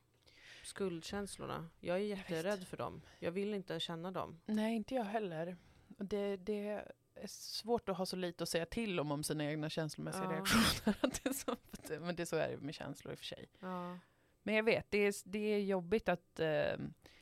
[0.66, 1.70] Skuldkänslorna.
[1.80, 3.02] Jag är jätterädd för dem.
[3.20, 4.40] Jag vill inte känna dem.
[4.46, 5.58] Nej, inte jag heller.
[5.88, 6.68] Det, det
[7.16, 10.32] är svårt att ha så lite att säga till om om sina egna känslomässiga Ja.
[10.32, 10.96] reaktioner.
[11.24, 11.56] Det är så,
[12.00, 13.50] men det är så är det med känslor i och för sig.
[13.60, 14.00] Ja.
[14.44, 16.76] Men jag vet, det är, det är jobbigt att eh,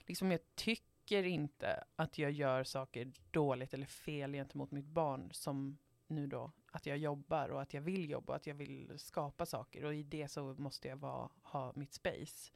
[0.08, 5.78] liksom jag tycker inte att jag gör saker dåligt eller fel gentemot mitt barn som
[6.08, 9.46] nu då att jag jobbar och att jag vill jobba och att jag vill skapa
[9.46, 12.52] saker och i det så måste jag vara, ha mitt space.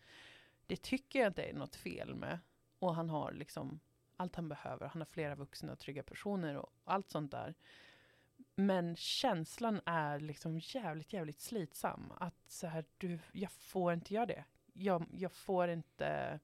[0.68, 2.40] Det tycker jag inte är något fel med.
[2.80, 3.80] Och han har liksom
[4.16, 4.88] allt han behöver.
[4.88, 7.56] Han har flera vuxna och trygga personer och allt sånt där.
[8.56, 12.12] Men känslan är liksom jävligt, jävligt slitsam.
[12.20, 14.46] Att så här, du, jag får inte göra det.
[14.74, 16.40] Jag, jag får inte,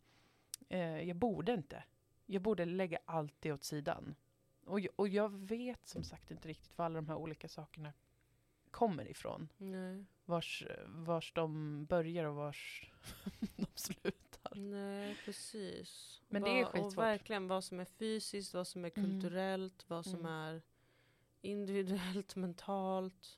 [0.69, 1.83] eh, jag borde inte.
[2.25, 4.15] Jag borde lägga allt det åt sidan.
[4.65, 7.93] Och, jag- och jag vet som sagt inte riktigt var alla de här olika sakerna
[8.71, 9.49] kommer ifrån.
[9.57, 10.05] Nej.
[10.25, 12.91] Vars, vars de börjar och vars
[13.55, 14.55] de slutar.
[14.55, 16.21] Nej, precis.
[16.27, 16.93] Men det är skitsvårt.
[16.97, 19.11] Och verkligen vad som är fysiskt, vad som är Mm.
[19.11, 20.31] kulturellt, vad som Mm.
[20.31, 20.61] är
[21.41, 23.37] individuellt, mentalt.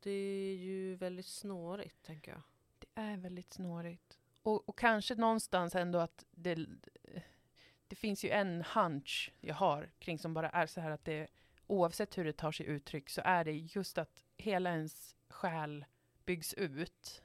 [0.00, 2.42] Det är ju väldigt snårigt, tänker jag.
[2.78, 4.18] Det är väldigt snårigt.
[4.42, 6.66] Och, och kanske någonstans ändå att det,
[7.88, 11.28] det finns ju en hunch jag har kring som bara är så här att det
[11.66, 15.84] oavsett hur det tar sig uttryck så är det just att hela ens själ
[16.24, 17.22] byggs ut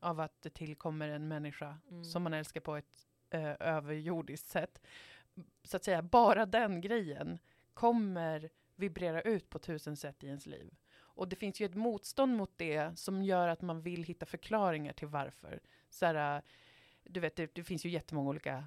[0.00, 2.04] av att det tillkommer en människa Mm.
[2.04, 4.82] som man älskar på ett eh, överjordiskt sätt.
[5.64, 7.38] Så att säga, bara den grejen
[7.74, 10.74] kommer vibrera ut på tusen sätt i ens liv.
[10.98, 14.92] Och det finns ju ett motstånd mot det som gör att man vill hitta förklaringar
[14.92, 15.60] till varför.
[15.90, 16.42] Så här, äh,
[17.04, 18.64] du vet, det, det finns ju jättemånga olika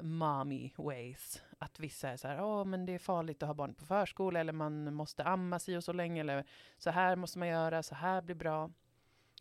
[0.00, 1.42] mommy ways.
[1.58, 4.40] Att vissa är så här, åh men det är farligt att ha barn på förskola
[4.40, 6.44] eller man måste amma sig och så länge eller
[6.78, 8.70] så här måste man göra, så här blir bra.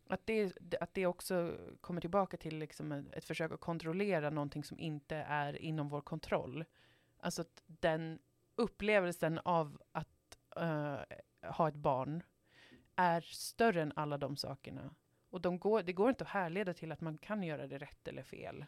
[0.08, 4.80] Att det, att det också kommer tillbaka till liksom ett, försök att kontrollera någonting som
[4.80, 6.66] inte är inom vår kontroll.
[7.20, 8.20] Alltså att den
[8.56, 10.98] upplevelsen av att uh,
[11.52, 12.24] ha ett barn
[12.96, 14.94] är större än alla de sakerna.
[15.30, 18.08] Och de går, det går inte att härleda till att man kan göra det rätt
[18.08, 18.66] eller fel.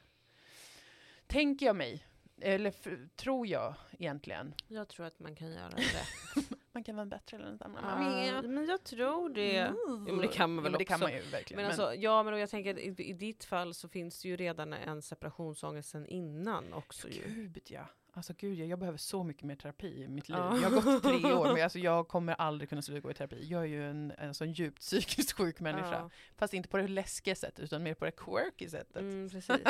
[1.28, 2.06] Tänker jag mig.
[2.42, 4.54] Eller f- tror jag egentligen.
[4.68, 6.06] Jag tror att man kan göra det.
[6.72, 8.26] Man kan vara bättre den andra.
[8.26, 9.72] Ja, men jag tror det.
[9.88, 11.04] Jo, men det kan man väl jo, men också.
[11.04, 11.62] man ju verkligen.
[11.62, 14.74] Men alltså, ja, men jag tänker i, i ditt fall så finns det ju redan
[14.74, 17.22] en separationsångest sen innan också ju.
[17.28, 17.88] Gud ja.
[18.16, 20.38] Alltså gud, jag, jag behöver så mycket mer terapi i mitt liv.
[20.38, 20.58] Ja.
[20.58, 23.48] Jag har gått tre år, men alltså, jag kommer aldrig kunna sluta gå i terapi.
[23.48, 25.92] Jag är ju en, en sån djupt psykiskt sjuk människa.
[25.92, 26.10] Ja.
[26.36, 28.98] Fast inte på det läskiga sättet, utan mer på det quirky sättet.
[28.98, 29.62] Mm, precis.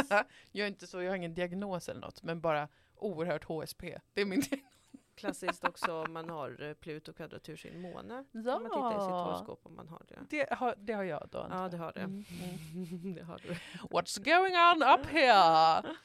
[0.51, 3.99] jag är inte så, jag har ingen diagnos eller något, men bara oerhört HSP.
[4.13, 4.71] Det är min diagnos.
[5.15, 8.23] Klassiskt också om man har eh, Pluto kvadratur sin måne.
[8.31, 10.19] Ja, Kan man titta i sitt horoskop om man har det.
[10.29, 11.39] det har, det har jag då.
[11.39, 11.99] antar Ja, det har det.
[12.01, 12.25] Mm,
[12.73, 13.13] mm.
[13.13, 13.53] det har du.
[13.89, 15.95] What's going on up here?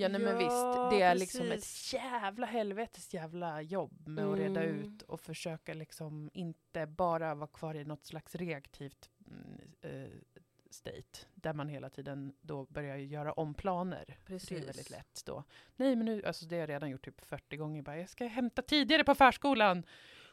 [0.00, 1.94] Ja, nej, men Ja, visst, det är liksom ett precis.
[1.94, 4.80] jävla helvetes jävla jobb med att reda Mm.
[4.80, 10.10] ut och försöka liksom inte bara vara kvar i något slags reaktivt mm, eh,
[10.70, 14.04] state där man hela tiden då börjar göra om planer.
[14.06, 14.68] Det är Precis.
[14.68, 15.44] väldigt lätt då.
[15.76, 17.82] Nej, men nu, alltså det har jag redan gjort typ 40 gånger.
[17.82, 19.86] Bara, jag ska hämta tidigare på förskolan.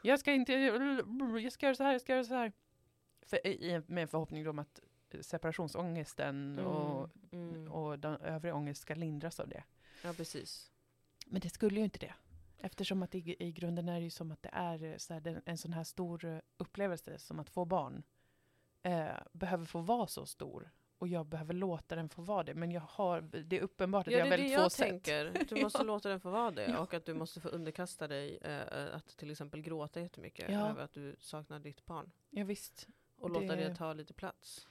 [0.04, 2.52] Jag ska inte, jag ska göra så här, jag ska göra så här.
[3.26, 3.40] För,
[3.92, 4.80] med en förhoppning om att
[5.22, 7.72] separationsångesten och, Mm, mm.
[7.72, 9.64] och den övriga ångest ska lindras av det.
[10.04, 10.72] Ja, precis.
[11.26, 12.14] Men det skulle ju inte det.
[12.58, 15.42] Eftersom att i, i grunden är det ju som att det är eh, så här,
[15.46, 18.04] en sån här stor eh, upplevelse som att få barn.
[18.84, 20.72] Eh, behöver få vara så stor.
[20.98, 22.54] Och jag behöver låta den få vara det.
[22.54, 24.62] Men jag har, det är uppenbart att Ja, jag det har är det väldigt få
[24.64, 24.88] jag sätt.
[24.90, 25.56] tänker.
[25.56, 25.84] Du måste Ja.
[25.84, 26.66] låta den få vara det.
[26.70, 26.80] Ja.
[26.80, 30.70] Och att du måste få underkasta dig eh, att till exempel gråta jättemycket Ja.
[30.70, 32.12] över att du saknar ditt barn.
[32.30, 32.88] Ja, visst.
[33.18, 34.68] Och låta Det- det ta lite plats.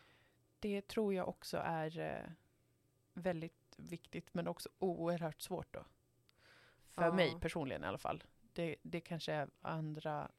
[0.59, 2.31] Det tror jag också är eh,
[3.13, 5.85] väldigt viktigt men också oerhört svårt då.
[6.91, 7.13] För Ja.
[7.13, 8.25] mig personligen i alla fall.
[8.53, 10.31] Det, det kanske andra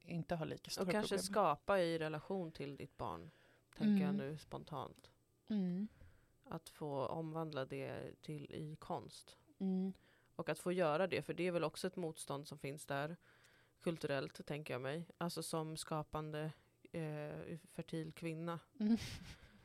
[0.00, 1.22] inte har lika stora Och kanske problem.
[1.32, 3.30] skapa i relation till ditt barn.
[3.76, 4.16] Tänker jag Mm.
[4.16, 5.10] nu spontant.
[5.48, 5.88] Mm.
[6.44, 9.36] Att få omvandla det till i konst.
[9.58, 9.92] Mm.
[10.36, 13.16] Och att få göra det, för det är väl också ett motstånd som finns där.
[13.80, 15.06] Kulturellt, tänker jag mig.
[15.18, 16.52] Alltså som skapande
[16.92, 18.58] eh, fertil kvinna.
[18.80, 18.96] Mm.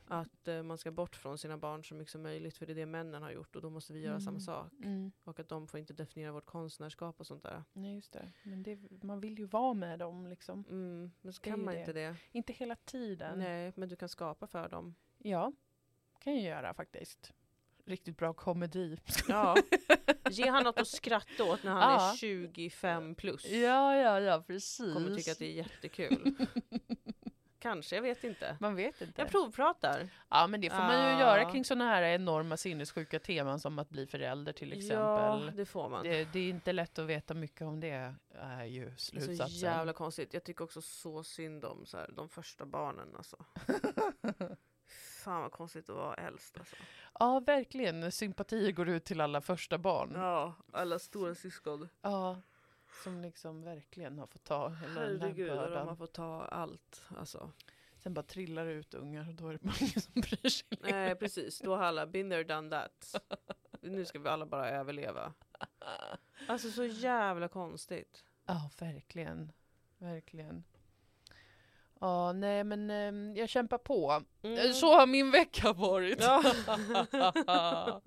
[0.08, 2.58] Att eh, man ska bort från sina barn så mycket som möjligt.
[2.58, 4.40] För det är det männen har gjort och då måste vi göra samma Mm.
[4.40, 4.72] sak.
[4.82, 5.12] Mm.
[5.24, 7.64] Och att de får inte definiera vårt konstnärskap och sånt där.
[7.72, 8.32] Nej, just det.
[8.42, 10.64] Men det, man vill ju vara med dem liksom.
[10.70, 11.80] Mm, men så kan man det.
[11.80, 12.16] inte det.
[12.32, 13.38] Inte hela tiden.
[13.38, 14.94] Nej, men du kan skapa för dem.
[15.18, 15.52] Ja,
[16.18, 17.32] kan jag göra faktiskt.
[17.84, 18.98] Riktigt bra komedi.
[19.28, 19.56] Ja.
[20.30, 22.12] Ge han något att skratta åt när han Ja.
[22.12, 23.46] är 25 plus.
[23.50, 24.94] Ja, ja, ja, precis.
[24.94, 26.34] Kommer tycka att det är jättekul.
[27.66, 28.56] Kanske, jag vet inte.
[28.60, 29.20] Man vet inte.
[29.22, 30.08] Jag provpratar.
[30.28, 31.20] Ja, men det får man ju Ja.
[31.20, 35.56] göra kring sådana här enorma sinnessjuka teman som att bli förälder till Ja, exempel.
[35.56, 36.02] det får man.
[36.04, 39.04] det, det är inte lätt att veta mycket om det, är ju Det är så
[39.04, 39.58] slutsatsen.
[39.58, 40.34] jävla konstigt.
[40.34, 43.08] Jag tycker också så synd om så här, de första barnen.
[43.16, 43.36] Alltså.
[45.24, 46.58] Fan vad konstigt att vara äldst.
[46.58, 46.76] Alltså.
[47.18, 48.12] Ja, verkligen.
[48.12, 50.10] Sympatier går ut till alla första barn.
[50.14, 50.20] Ja.
[50.72, 51.88] Ja, alla stora syskon.
[53.02, 55.88] Som liksom verkligen har fått ta hela den här Herregud, och de bördan.
[55.88, 57.02] har fått ta allt.
[57.16, 57.52] Alltså.
[57.98, 60.66] Sen bara trillar det ut ungar och då är det ingen som bryr sig.
[60.80, 61.58] Nej, precis.
[61.60, 63.14] Då har alla been there, done that.
[63.80, 65.34] Nu ska vi alla bara överleva.
[66.48, 68.24] Alltså så jävla konstigt.
[68.46, 69.52] Ja, verkligen.
[69.98, 70.64] Verkligen.
[72.00, 74.22] Ja, nej men ehm, jag kämpar på.
[74.42, 74.72] Mm.
[74.72, 76.22] Så har min vecka varit.
[76.22, 76.42] Ja.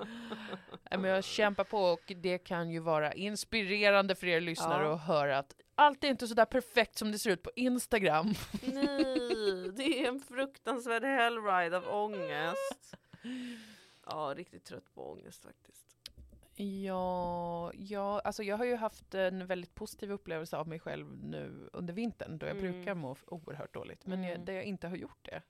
[0.92, 4.94] Nej, men jag kämpar på och det kan ju vara inspirerande för er lyssnare Ja.
[4.94, 8.34] att höra att allt är inte så där perfekt som det ser ut på Instagram.
[8.62, 12.94] Nej, det är en fruktansvärd hellride av ångest.
[14.06, 15.89] Ja, riktigt trött på ångest faktiskt.
[16.64, 21.70] Ja, ja, alltså jag har ju haft en väldigt positiv upplevelse av mig själv nu
[21.74, 22.72] under vintern då jag Mm.
[22.72, 24.45] brukar må oerhört dåligt, men jag, Mm.
[24.45, 25.41] där jag inte har gjort det.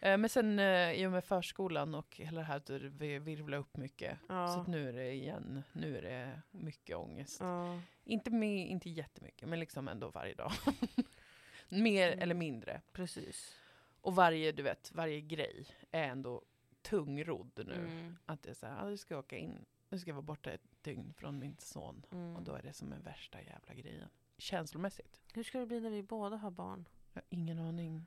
[0.00, 3.58] Eh, Men sen eh, i och med förskolan och hela det här att vi- virvlar
[3.58, 4.18] upp mycket.
[4.20, 4.60] Så Ja.
[4.60, 7.36] att nu är det igen, nu är det mycket ångest.
[7.40, 7.80] Ja.
[8.04, 10.52] Inte, med, inte jättemycket, men liksom ändå varje dag.
[11.68, 12.22] Mer Mm.
[12.22, 12.80] eller mindre.
[12.92, 13.56] Precis.
[14.00, 16.42] Och varje, du vet, varje grej är ändå
[16.82, 17.74] tungrodd nu.
[17.74, 18.16] Mm.
[18.26, 19.64] Att det är så här, ah, du ska åka in,
[19.96, 22.06] nu ska jag vara borta ett dygn från min son.
[22.12, 22.36] Mm.
[22.36, 24.08] Och då är det som en värsta jävla grejen.
[24.38, 25.20] Känslomässigt.
[25.34, 26.88] Hur ska det bli när vi båda har barn?
[27.12, 28.06] Jag har ingen aning.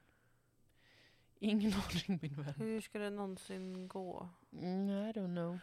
[1.39, 1.73] Ingen
[2.07, 2.53] aning min vän.
[2.57, 4.29] Hur ska det någonsin gå?
[4.53, 5.59] Mm, I don't know.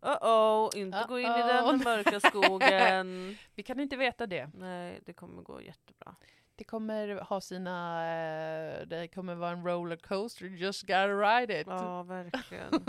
[0.00, 1.66] Uh-oh, inte gå in i Uh-oh.
[1.66, 3.36] den mörka skogen.
[3.54, 4.50] Vi kan inte veta det.
[4.54, 6.16] Nej, det kommer gå jättebra.
[6.54, 11.66] Det kommer ha sina, eh, det kommer vara en rollercoaster, just gotta ride it.
[11.66, 12.84] Ja, verkligen.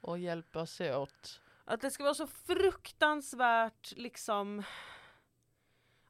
[0.00, 1.40] Och hjälpas åt.
[1.70, 4.62] Att det ska vara så fruktansvärt liksom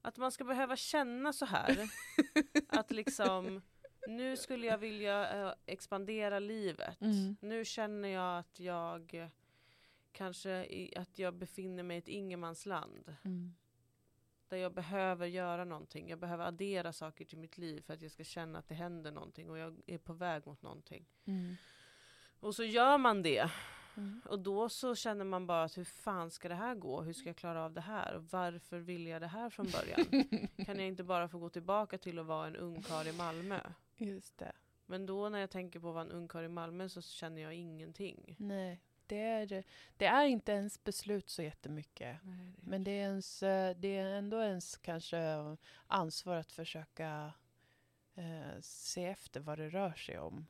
[0.03, 1.91] att man ska behöva känna så här.
[2.69, 3.63] att liksom
[4.09, 7.01] nu skulle jag vilja eh, expandera livet.
[7.01, 7.37] Mm.
[7.41, 9.31] Nu känner jag att jag
[10.13, 13.17] kanske i, att jag befinner mig i ett ingenmansland.
[13.23, 13.55] Mm.
[14.49, 16.09] Där jag behöver göra någonting.
[16.09, 19.13] Jag behöver addera saker till mitt liv för att jag ska känna att det händer
[19.13, 21.07] någonting och jag är på väg mot någonting.
[21.25, 21.57] Mm.
[22.41, 23.51] Och så gör man det.
[23.97, 24.21] Mm.
[24.25, 27.03] Och då så känner man bara att hur fan ska det här gå?
[27.03, 28.15] Hur ska jag klara av det här?
[28.15, 30.25] Och varför vill jag det här från början?
[30.67, 33.61] kan jag inte bara få gå tillbaka till att vara en ungkarl i Malmö?
[33.97, 34.53] Just det.
[34.87, 37.55] Men då när jag tänker på att vara en ungkarl i Malmö så känner jag
[37.55, 38.37] ingenting.
[38.39, 39.65] Nej, det är,
[39.97, 42.17] det är inte ens beslut så jättemycket.
[42.23, 43.41] Nej, det- Men det är, ens,
[43.77, 45.19] det är ändå ens kanske
[45.87, 47.33] ansvar att försöka
[48.15, 50.47] eh, se efter vad det rör sig om.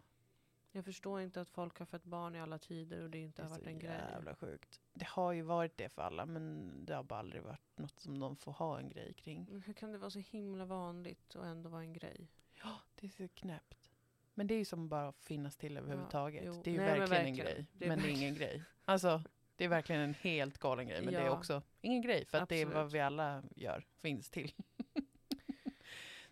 [0.73, 3.47] Jag förstår inte att folk har fött barn i alla tider och det inte Det
[3.49, 3.91] har är varit så en grej.
[4.13, 4.81] jävla sjukt.
[4.95, 8.19] Det har ju varit det för alla men det har bara aldrig varit något som
[8.19, 9.47] de får ha en grej kring.
[9.51, 12.29] Men hur kan det vara så himla vanligt och ändå vara en grej?
[12.63, 13.91] Ja, det är så knäppt.
[14.35, 16.43] Men det är ju som bara att finnas till överhuvudtaget.
[16.47, 16.61] jo.
[16.65, 17.55] det är ju Nej, men verkligen, en verkligen.
[17.57, 17.67] grej.
[17.73, 18.63] Det är men det är ingen grej.
[18.85, 19.23] Alltså,
[19.57, 21.03] det är verkligen en helt galen grej.
[21.05, 21.39] Men det är Ja.
[21.39, 22.25] också ingen grej.
[22.25, 22.95] För att det är vad Absolut.
[22.95, 24.53] vi alla gör, finns till.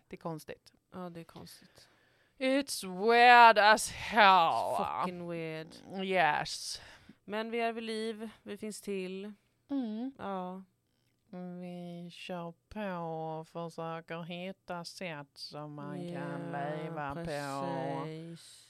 [0.07, 0.73] det är konstigt.
[0.91, 1.89] Ja, det är konstigt.
[2.39, 4.75] It's weird as hell.
[4.77, 5.67] Fucking weird.
[6.03, 6.81] Yes.
[7.25, 9.33] Men vi är vid liv, vi finns till.
[9.69, 10.11] Mm.
[10.17, 10.63] Ja.
[11.61, 12.81] Vi kör på
[13.39, 17.23] och försöker hitta sätt som man kan Ja, leva på.
[17.25, 18.65] precis.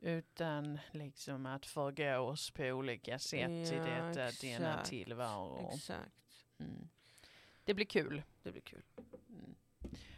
[0.00, 4.30] Utan liksom att förgås på olika sätt i Ja, detta, denna
[4.72, 5.70] exakt, tillvaro.
[5.74, 6.44] Exakt.
[6.58, 6.88] Mm.
[7.64, 8.22] Det blir kul.
[8.42, 8.82] Det blir kul.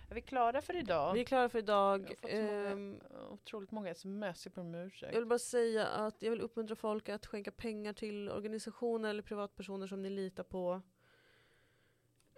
[0.09, 1.15] Är vi klara för idag?
[1.15, 2.15] Vi är klara för Jag idag.
[2.21, 3.01] så många- Ehm,
[3.31, 5.13] Otroligt många sms, jag ber om ursäkt.
[5.13, 9.23] jag vill bara säga att jag vill uppmuntra folk att skänka pengar till organisationer eller
[9.23, 10.83] privatpersoner som ni litar på.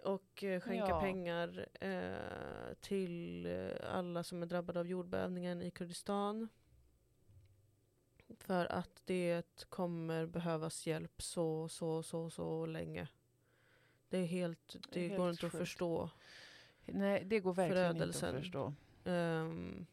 [0.03, 0.99] Och eh, skänka Ja.
[0.99, 6.47] pengar eh, till eh, alla som är drabbade av jordbävningen i Kurdistan.
[8.39, 13.07] För att det kommer behövas hjälp så, så, så, så länge.
[14.09, 15.61] Det är helt, det, Det är går helt inte att sjukt.
[15.61, 16.09] förstå.
[16.93, 18.41] Nej, det går verkligen inte att Förödelsen.
[18.41, 18.73] förstå.
[19.03, 19.85] Ehm,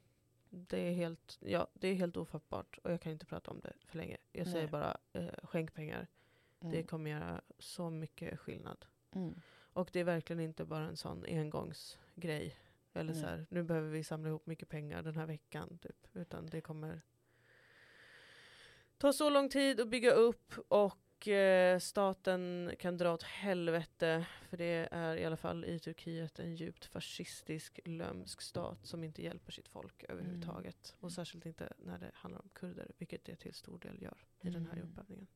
[0.50, 3.72] det, är helt, ja, det är helt ofattbart och jag kan inte prata om det
[3.86, 4.16] för länge.
[4.32, 4.70] Jag säger Nej.
[4.70, 6.06] bara eh, skänk pengar.
[6.60, 6.86] Det Mm.
[6.86, 8.86] kommer göra så mycket skillnad.
[9.12, 9.34] Mm.
[9.72, 12.56] Och det är verkligen inte bara en sån engångsgrej.
[12.92, 13.22] Eller Nej.
[13.22, 15.78] så här, nu behöver vi samla ihop mycket pengar den här veckan.
[15.82, 16.06] Typ.
[16.12, 17.00] Utan det kommer
[18.98, 20.98] ta så lång tid att bygga upp och
[21.28, 24.26] eh, staten kan dra åt helvete.
[24.48, 29.22] För det är i alla fall i Turkiet en djupt fascistisk, lömsk stat som inte
[29.22, 30.94] hjälper sitt folk överhuvudtaget.
[31.00, 34.50] Och särskilt inte när det handlar om kurder, vilket det till stor del gör i
[34.50, 34.78] den här Mm.
[34.86, 35.26] jordbävningen.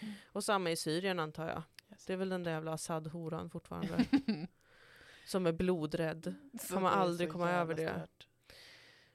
[0.00, 0.14] Mm.
[0.32, 1.62] Och samma i Syrien antar jag.
[1.90, 2.06] Yes.
[2.06, 4.04] Det är väl den där jävla Assad-horan fortfarande.
[5.26, 6.34] som är blodrädd.
[6.60, 7.88] Så Kommer aldrig komma över det.
[7.92, 8.28] stört.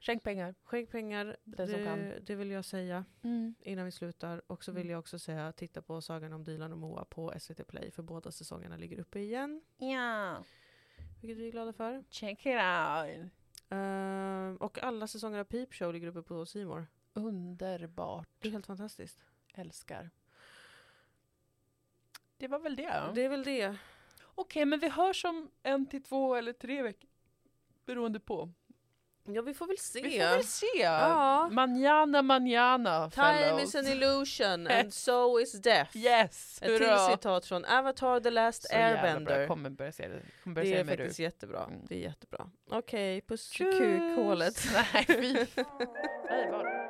[0.01, 0.55] Skänk pengar.
[0.63, 1.37] Skänk pengar,
[1.85, 1.99] kan.
[1.99, 3.55] det, det vill jag säga Mm.
[3.61, 4.41] innan vi slutar.
[4.47, 4.91] Och så vill Mm.
[4.91, 8.31] jag också säga, titta på Sagan om Dilan och Moa på SVT Play, för båda
[8.31, 9.61] säsongerna ligger uppe igen.
[9.77, 10.43] Ja,
[11.21, 12.03] Vilket vi är glada för.
[12.09, 13.31] check it out.
[13.69, 16.85] Ehm, och alla säsonger av Peep Show ligger uppe på More.
[17.13, 18.27] Underbart.
[18.39, 19.25] Det är helt fantastiskt.
[19.53, 20.09] Älskar.
[22.37, 23.11] Det var väl det.
[23.15, 23.75] Det är väl det.
[24.35, 27.09] Okej, men vi hörs om en till två eller tre veckor.
[27.85, 28.51] Beroende på.
[29.23, 30.01] Ja, vi får väl se.
[30.01, 30.65] Vi får väl se.
[30.75, 31.49] Ja.
[31.51, 33.63] Manjana, manjana, Time fellows.
[33.63, 35.97] is an illusion and so is death.
[35.97, 37.09] Yes, Ett till hurra.
[37.11, 39.09] citat från Avatar The Last Så jävla bra.
[39.09, 39.47] Airbender.
[39.47, 40.21] Kommer börja se det.
[40.43, 41.23] Kommer börja Det se är med faktiskt du.
[41.23, 41.63] jättebra.
[41.63, 41.85] Mm.
[41.87, 42.49] Det är jättebra.
[42.71, 44.63] Okej, puss i kukhålet.
[44.93, 45.45] Nej, fy.